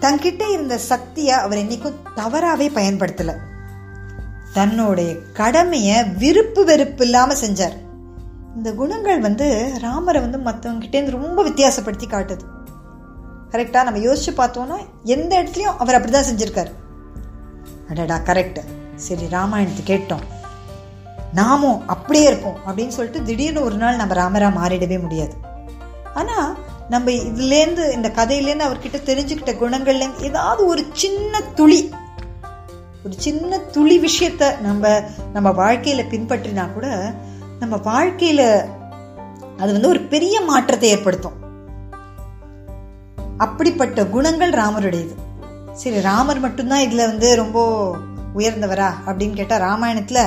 தன்கிட்ட 0.00 0.52
இருந்த 0.52 0.78
சக்தியை 0.78 1.34
அவர் 1.34 1.58
என்னைக்கும் 1.58 2.00
தவறாவே 2.16 2.68
பயன்படுத்தலை. 2.78 3.34
தன்னுடைய 4.52 5.16
கடமையை 5.32 6.04
விருப்பு 6.04 6.64
வெறுப்பு 6.64 7.04
இல்லாமல் 7.04 7.36
செஞ்சார். 7.36 7.76
இந்த 8.56 8.74
குணங்கள் 8.74 9.20
வந்து 9.20 9.78
ராமரை 9.80 10.20
வந்து 10.20 10.38
மற்றவங்கிட்டேருந்து 10.38 11.10
ரொம்ப 11.10 11.44
வித்தியாசப்படுத்தி 11.44 12.06
காட்டுது. 12.08 12.44
கரெக்டாக 13.50 13.82
நம்ம 13.82 14.00
யோசிச்சு 14.00 14.32
பார்த்தோன்னா 14.36 14.76
எந்த 15.04 15.42
இடத்துலையும் 15.42 15.76
அவர் 15.78 15.94
அப்படி 15.94 16.12
தான் 16.12 16.34
செஞ்சுருக்கார். 16.34 16.70
அடடா 17.88 18.16
கரெக்ட் 18.16 18.58
சரி 18.94 19.26
ராமாயணத்தை 19.28 19.96
கேட்டோம். 19.96 20.24
நாமும் 21.32 21.88
அப்படியே 21.88 22.26
இருப்போம் 22.26 22.58
அப்படின்னு 22.66 22.88
சொல்லிட்டு 22.88 23.22
திடீர்னு 23.22 23.62
ஒரு 23.62 23.74
நாள் 23.74 23.96
நம்ம 23.96 24.14
ராமரா 24.14 24.50
மாறிடவே 24.60 25.00
முடியாது. 25.00 25.50
ஆனால் 26.14 26.56
நம்ம 26.88 27.10
இதுலேருந்து 27.10 27.90
இந்த 27.90 28.12
கதையிலேருந்து 28.14 28.66
அவர்கிட்ட 28.68 29.02
தெரிஞ்சுக்கிட்ட 29.04 29.52
குணங்கள்லேருந்து 29.52 30.22
ஏதாவது 30.22 30.66
ஒரு 30.66 30.86
சின்ன 30.92 31.40
துளி 31.40 31.90
ஒரு 33.04 33.14
சின்ன 33.16 33.58
துளி 33.58 34.00
விஷயத்த 34.00 34.60
நம்ம 34.60 35.02
நம்ம 35.32 35.50
வாழ்க்கையில் 35.50 36.04
பின்பற்றினா 36.04 36.72
கூட 36.72 37.14
நம்ம 37.60 37.76
வாழ்க்கையில் 37.76 38.62
அது 39.56 39.72
வந்து 39.72 39.88
ஒரு 39.88 40.00
பெரிய 40.00 40.40
மாற்றத்தை 40.40 40.88
ஏற்படுத்தும். 40.88 41.40
அப்படிப்பட்ட 43.38 44.06
குணங்கள் 44.06 44.50
ராமருடையது. 44.50 45.14
சரி 45.72 46.00
ராமர் 46.00 46.38
மட்டும்தான் 46.38 46.80
இதில் 46.80 47.06
வந்து 47.06 47.36
ரொம்ப 47.36 47.96
உயர்ந்தவரா? 48.36 48.92
அப்படின்னு 49.06 49.34
கேட்டால் 49.34 49.60
ராமாயணத்தில் 49.60 50.24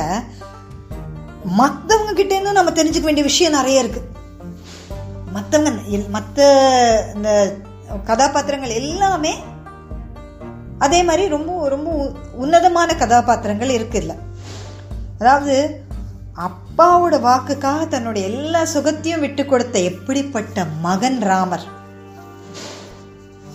மற்றவங்க 1.58 2.14
கிட்டேருந்து 2.16 2.52
நம்ம 2.52 2.72
தெரிஞ்சுக்க 2.72 3.02
வேண்டிய 3.02 3.24
விஷயம் 3.24 3.54
நிறைய 3.54 3.84
இருக்குது 3.84 4.15
மற்றவங்க 5.36 6.08
மற்ற 6.10 6.40
இந்த 7.16 7.58
கதாபாத்திரங்கள் 8.06 8.70
எல்லாமே 8.70 9.34
அதே 10.78 11.04
மாதிரி 11.04 11.28
ரொம்ப 11.28 11.68
ரொம்ப 11.68 11.90
உன்னதமான 12.34 12.96
கதாபாத்திரங்கள் 12.96 13.70
இருக்கு 13.70 13.98
இல்லை 13.98 14.16
அதாவது 15.20 15.84
அப்பாவோட 16.38 17.20
வாக்குக்காக 17.22 17.88
தன்னுடைய 17.88 18.28
எல்லா 18.28 18.66
சுகத்தையும் 18.66 19.20
விட்டு 19.20 19.46
கொடுத்த 19.46 19.80
எப்படிப்பட்ட 19.80 20.66
மகன் 20.82 21.20
ராமர். 21.20 21.66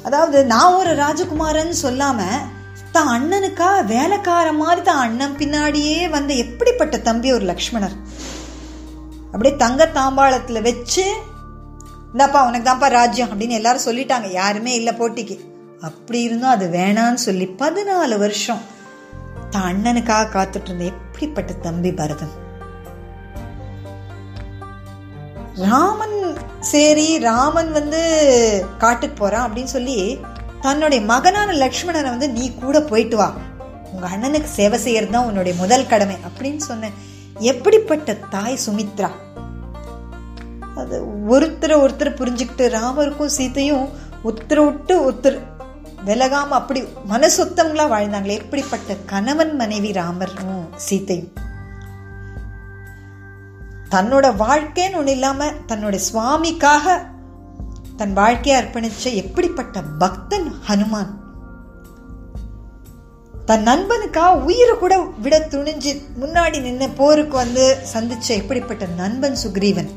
அதாவது 0.03 0.47
நான் 0.47 0.77
ஒரு 0.77 0.95
ராஜகுமாரன் 0.95 1.83
சொல்லாம 1.83 2.21
தான் 2.93 3.09
அண்ணனுக்கா 3.09 3.85
வேலைக்கார 3.87 4.53
மாதிரி 4.53 4.83
தான் 4.83 4.99
அண்ணன் 4.99 5.37
பின்னாடியே 5.37 6.09
வந்த 6.09 6.35
எப்படிப்பட்ட 6.35 6.99
தம்பி 6.99 7.33
ஒரு 7.33 7.45
லக்ஷ்மணர்? 7.45 7.97
அப்படியே 9.33 9.57
தங்க 9.57 9.85
தாம்பாளத்துல 9.95 10.63
வச்சு 10.63 11.05
இந்தாப்பா 12.13 12.41
உனக்கு 12.47 12.69
தான்ப்பா 12.71 12.89
ராஜ்யம் 12.91 13.31
அப்படின்னு 13.33 13.59
எல்லாரும் 13.59 13.87
சொல்லிட்டாங்க. 13.87 14.29
யாருமே 14.33 14.75
இல்லை 14.75 14.93
போட்டிக்கு. 14.93 15.37
அப்படி 15.81 16.23
இருந்தும் 16.23 16.51
அது 16.51 16.67
வேணான்னு 16.69 17.21
சொல்லி 17.27 17.47
பதினாலு 17.59 18.19
வருஷம் 18.19 18.63
தான் 19.51 19.69
அண்ணனுக்காக 19.71 20.33
காத்துட்டு 20.35 20.69
இருந்த 20.69 20.85
எப்படிப்பட்ட 20.85 21.53
தம்பி 21.67 21.93
பரதன். 21.93 22.35
ராமன் 25.55 26.17
சரி 26.73 27.19
ராமன் 27.19 27.71
வந்து 27.73 28.01
காட்டுக்கு 28.79 29.17
போறான் 29.17 29.47
அப்படின்னு 29.47 29.75
சொல்லி 29.77 29.97
தன்னுடைய 30.61 31.01
மகனான 31.05 31.53
லக்ஷ்மணனை 31.53 32.11
வந்து 32.11 32.29
நீ 32.31 32.45
கூட 32.55 32.81
போயிட்டு 32.83 33.17
வா. 33.17 33.29
உங்க 33.93 34.07
அண்ணனுக்கு 34.07 34.51
சேவை 34.59 34.79
செய்யறது 34.79 35.13
தான் 35.13 35.27
உன்னுடைய 35.27 35.55
முதல் 35.63 35.87
கடமை 35.87 36.17
அப்படின்னு 36.29 36.63
சொன்ன 36.71 36.91
எப்படிப்பட்ட 37.53 38.15
தாய் 38.35 38.63
சுமித்ரா? 38.67 39.11
அது 40.83 40.97
ஒருத்தரை 41.29 41.77
ஒருத்தர் 41.85 42.19
புரிஞ்சுக்கிட்டு 42.21 42.67
ராமருக்கும் 42.77 43.35
சீத்தையும் 43.39 43.87
ஒருத்தரை 44.25 44.65
விட்டு 44.65 44.95
ஒருத்தர் 45.11 45.39
விலகாமல் 46.07 46.59
அப்படி 46.61 46.81
மனசொத்தவங்களா 47.11 47.85
வாழ்ந்தாங்களே. 47.95 48.35
எப்படிப்பட்ட 48.43 48.97
கணவன் 49.07 49.55
மனைவி 49.57 49.93
ராமரும் 49.93 50.69
சீத்தையும். 50.89 51.31
தன்னோட 53.91 54.27
வாழ்க்கைன்னு 54.43 54.97
ஒன்று 54.97 55.13
இல்லாமல் 55.13 55.57
தன்னோட 55.69 55.97
சுவாமிக்காக 56.09 57.01
தன் 57.97 58.13
வாழ்க்கையை 58.13 58.57
அர்ப்பணிச்ச 58.63 59.15
எப்படிப்பட்ட 59.15 59.83
பக்தன் 59.99 60.49
ஹனுமான். 60.69 61.11
தன் 63.45 63.67
நண்பனுக்காக 63.67 64.41
உயிரை 64.49 64.75
கூட 64.77 64.95
விட 65.25 65.39
துணிஞ்சு 65.39 65.93
முன்னாடி 66.21 66.61
நின்று 66.61 66.89
போருக்கு 66.89 67.37
வந்து 67.37 67.65
சந்திச்ச 67.93 68.29
எப்படிப்பட்ட 68.29 68.87
நண்பன் 68.97 69.37
சுக்ரீவன். 69.47 69.91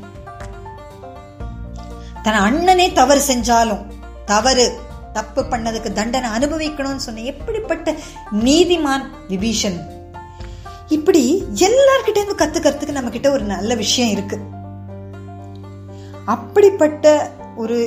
தன் 2.24 2.42
அண்ணனே 2.46 2.84
தவறு 2.92 3.20
செஞ்சாலும் 3.28 3.82
தவறு 4.24 4.66
தப்பு 5.12 5.40
பண்ணதுக்கு 5.42 5.90
தண்டனை 5.92 6.28
அனுபவிக்கணும்னு 6.36 7.04
சொன்ன 7.06 7.24
எப்படிப்பட்ட 7.32 7.94
நீதிமான் 8.44 9.04
விபீஷன்? 9.28 9.76
இப்படி 10.88 11.22
எல்லார்கிட்ட 11.66 12.18
இருந்து 12.20 12.36
கத்துக்கிறதுக்கு 12.42 12.96
நம்ம 12.96 13.10
கிட்ட 13.10 13.30
ஒரு 13.30 13.44
நல்ல 13.44 13.74
விஷயம் 13.74 14.10
இருக்கு. 14.10 14.36
அப்படிப்பட்ட 16.24 17.32
ஒரு 17.56 17.78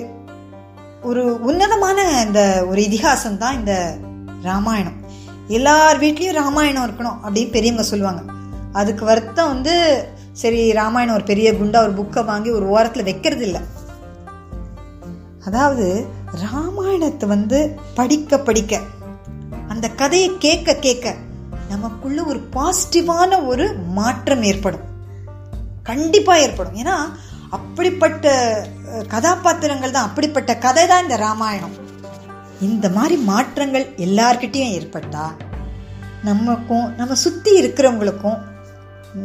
ஒரு 1.04 1.23
உன்னதமான 1.41 1.97
இந்த 2.26 2.65
ஒரு 2.69 2.80
இதிகாசம் 2.84 3.38
தான் 3.38 3.58
இந்த 3.60 3.73
ராமாயணம். 4.41 4.97
எல்லார் 5.47 6.02
வீட்லயும் 6.02 6.39
ராமாயணம் 6.41 6.86
இருக்கணும் 6.88 7.17
அப்படின்னு 7.23 7.52
பெரியவங்க 7.52 7.84
சொல்லுவாங்க. 7.84 8.21
அதுக்கு 8.73 9.06
வருத்தம் 9.06 9.52
வந்து 9.54 9.76
சரி 10.43 10.62
ராமாயணம் 10.71 11.15
ஒரு 11.15 11.23
பெரிய 11.23 11.52
குண்டா 11.54 11.82
ஒரு 11.88 11.93
புக்கை 12.00 12.23
வாங்கி 12.26 12.50
ஒரு 12.50 12.67
ஓரத்துல 12.76 13.04
வைக்கிறது 13.04 13.45
இல்லை 13.45 13.62
அதாவது 15.47 15.86
ராமாயணத்தை 16.43 17.25
வந்து 17.36 17.60
படிக்க 17.99 18.39
படிக்க 18.47 18.81
அந்த 19.71 19.86
கதையை 20.01 20.29
கேட்க 20.45 20.75
கேட்க 20.86 21.15
நமக்குள்ள 21.71 22.19
ஒரு 22.31 22.39
பாசிட்டிவான 22.55 23.31
ஒரு 23.51 23.65
மாற்றம் 23.97 24.43
ஏற்படும். 24.49 24.86
கண்டிப்பாக 25.89 26.43
ஏற்படும். 26.45 26.77
ஏன்னா 26.81 26.95
அப்படிப்பட்ட 27.57 28.25
கதாபாத்திரங்கள் 29.13 29.95
தான் 29.95 30.07
அப்படிப்பட்ட 30.10 30.51
கதை 30.65 30.86
தான் 30.91 31.03
இந்த 31.05 31.17
ராமாயணம். 31.25 31.75
இந்த 32.67 32.88
மாதிரி 32.97 33.15
மாற்றங்கள் 33.31 33.86
எல்லார்கிட்டையும் 34.05 34.75
ஏற்பட்டா 34.77 35.25
நமக்கும் 36.29 36.88
நம்ம 36.99 37.17
சுற்றி 37.25 37.51
இருக்கிறவங்களுக்கும் 37.62 38.39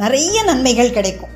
நிறைய 0.02 0.36
நன்மைகள் 0.50 0.96
கிடைக்கும். 0.96 1.32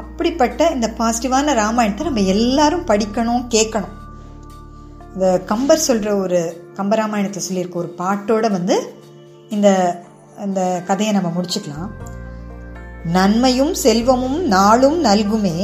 அப்படிப்பட்ட 0.00 0.70
இந்த 0.76 0.88
பாசிட்டிவான 0.98 1.54
ராமாயணத்தை 1.60 2.06
நம்ம 2.06 2.24
எல்லாரும் 2.34 2.88
படிக்கணும் 2.90 3.44
கேட்கணும். 3.54 3.94
இந்த 5.14 5.26
கம்பர் 5.50 5.86
சொல்கிற 5.88 6.10
ஒரு 6.24 6.40
கம்பராமாயணத்தை 6.78 7.40
சொல்லியிருக்க 7.46 7.82
ஒரு 7.82 7.90
பாட்டோட 8.00 8.50
வந்து 8.56 8.76
இந்த 9.56 9.68
இந்த 10.46 10.60
கதையை 10.88 11.12
நம்ம 11.14 11.28
முடிச்சுக்கலாம். 11.34 11.92
நன்மையும் 13.16 13.74
செல்வமும் 13.84 14.38
நாளும் 14.54 14.98
நல்குமே 15.04 15.56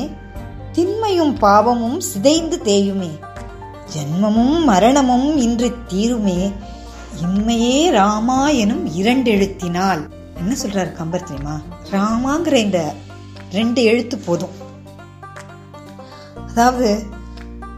திண்மையும் 0.73 1.35
பாவமும் 1.45 1.99
சிதைந்து 2.11 2.57
தேயுமே 2.69 3.13
ஜென்மமும் 3.95 4.57
மரணமும் 4.71 5.29
இன்று 5.47 5.69
தீருமே 5.93 6.41
இம்மையே 7.25 7.79
ராமா 7.91 8.41
எனும் 8.63 8.85
இரண்டெழுத்தினால். 9.01 10.03
என்ன 10.41 10.53
சொல்றாரு 10.63 10.93
கம்பர் 10.99 11.27
தெரியுமா? 11.29 11.57
ராமாங்கிற 11.95 12.57
இந்த 12.67 12.81
ரெண்டு 13.53 13.83
எழுத்து 13.83 14.19
போதும். 14.19 14.55
அதாவது 16.49 17.03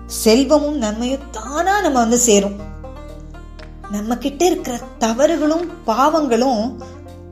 செல்வமும் 0.07 0.77
நன்மையும் 0.77 1.31
தானா 1.31 1.81
நம்ம 1.81 1.99
வந்து 1.99 2.19
சேரும். 2.19 2.57
நம்ம 3.91 4.17
கிட்ட 4.17 4.45
இருக்கிற 4.45 4.79
தவறுகளும் 4.99 5.71
பாவங்களும் 5.87 6.83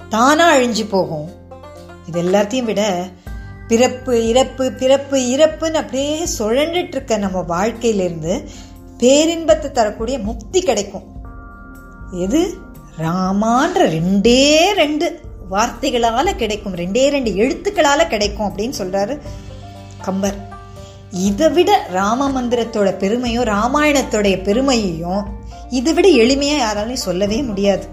தானா 0.09 0.57
அழிஞ்சு 0.57 0.89
போகும். 0.89 1.31
இது 2.07 2.23
எல்லாத்தையும் 2.23 2.65
விட 2.65 3.09
பிறப்பு 3.69 4.29
இறப்பு 4.29 4.73
பிறப்பு 4.73 5.19
இறப்புன்னு 5.19 5.75
அப்படியே 5.75 6.27
சுழண்டுட்டு 6.39 6.89
இருக்க 6.89 7.17
நம்ம 7.17 7.41
வாழ்க்கையிலிருந்து 7.41 8.49
பேரின்பத்தை 8.99 9.71
தரக்கூடிய 9.71 10.19
முக்தி 10.19 10.61
கிடைக்கும். 10.63 11.03
எது? 12.13 12.55
ராமான்ற 12.99 13.85
ரெண்டே 13.97 14.73
ரெண்டு. 14.73 15.21
வார்த்தைகளால 15.51 16.35
கிடைக்கும். 16.43 16.77
ரெண்டே 16.81 17.05
ரெண்டு 17.15 17.31
எழுத்துக்களால 17.43 18.07
கிடைக்கும் 18.07 18.49
அப்படின்னு 18.49 18.75
சொல்றாரு 18.81 19.17
கம்பர். 20.07 20.39
இதை 21.11 21.49
விட 21.51 21.71
ராம 21.91 22.29
மந்திரத்தோட 22.35 22.91
பெருமையும் 22.99 23.45
ராமாயணத்தோடைய 23.45 24.37
பெருமையையும் 24.43 25.23
இதை 25.69 25.93
விட 25.93 26.09
எளிமையா 26.23 26.57
யாராலையும் 26.65 27.07
சொல்லவே 27.09 27.43
முடியாது. 27.43 27.87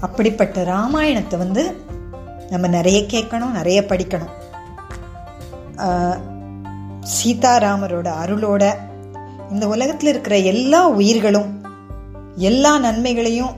அப்படிப்பட்ட 0.00 0.64
ராமாயணத்தை 0.64 1.38
வந்து 1.38 1.64
நம்ம 2.50 2.66
நிறைய 2.66 3.00
கேட்கணும் 3.12 3.56
நிறைய 3.58 3.80
படிக்கணும். 3.88 4.32
சீதாராமரோட 7.14 8.08
அருளோட 8.22 8.64
இந்த 9.50 9.64
உலகத்தில் 9.68 10.10
இருக்கிற 10.10 10.36
எல்லா 10.52 10.80
உயிர்களும் 10.88 11.50
எல்லா 12.36 12.72
நன்மைகளையும் 12.78 13.52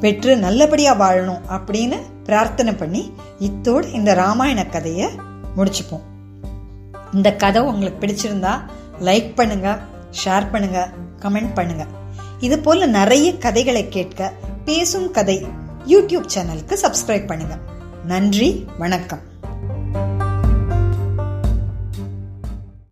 பெற்று 0.00 0.32
நல்லபடியா 0.36 0.92
வாழணும் 1.00 1.44
அப்படின்னு 1.56 1.96
பிரார்த்தனை 2.24 2.72
பண்ணி 2.72 3.12
இத்தோடு 3.38 3.92
இந்த 3.92 4.14
ராமாயண 4.14 4.66
கதையை 4.66 5.08
முடிச்சுப்போம். 5.56 6.04
இந்த 7.12 7.28
கதை 7.34 7.62
உங்களுக்கு 7.62 8.00
பிடிச்சிருந்தா 8.06 8.52
லைக் 9.00 9.30
பண்ணுங்க 9.34 9.78
ஷேர் 10.24 10.50
பண்ணுங்க 10.52 10.88
கமெண்ட் 11.22 11.54
பண்ணுங்க. 11.54 11.86
இது 12.40 12.58
போல 12.58 12.86
நிறைய 12.86 13.28
கதைகளை 13.36 13.88
கேட்க 13.88 14.32
பேசும் 14.64 15.10
கதை 15.10 15.46
யூடியூப் 15.86 16.28
சேனலுக்கு 16.34 16.76
சப்ஸ்கிரைப் 16.84 17.26
பண்ணுங்க. 17.26 17.56
நன்றி 18.04 18.66
வணக்கம். 18.78 19.22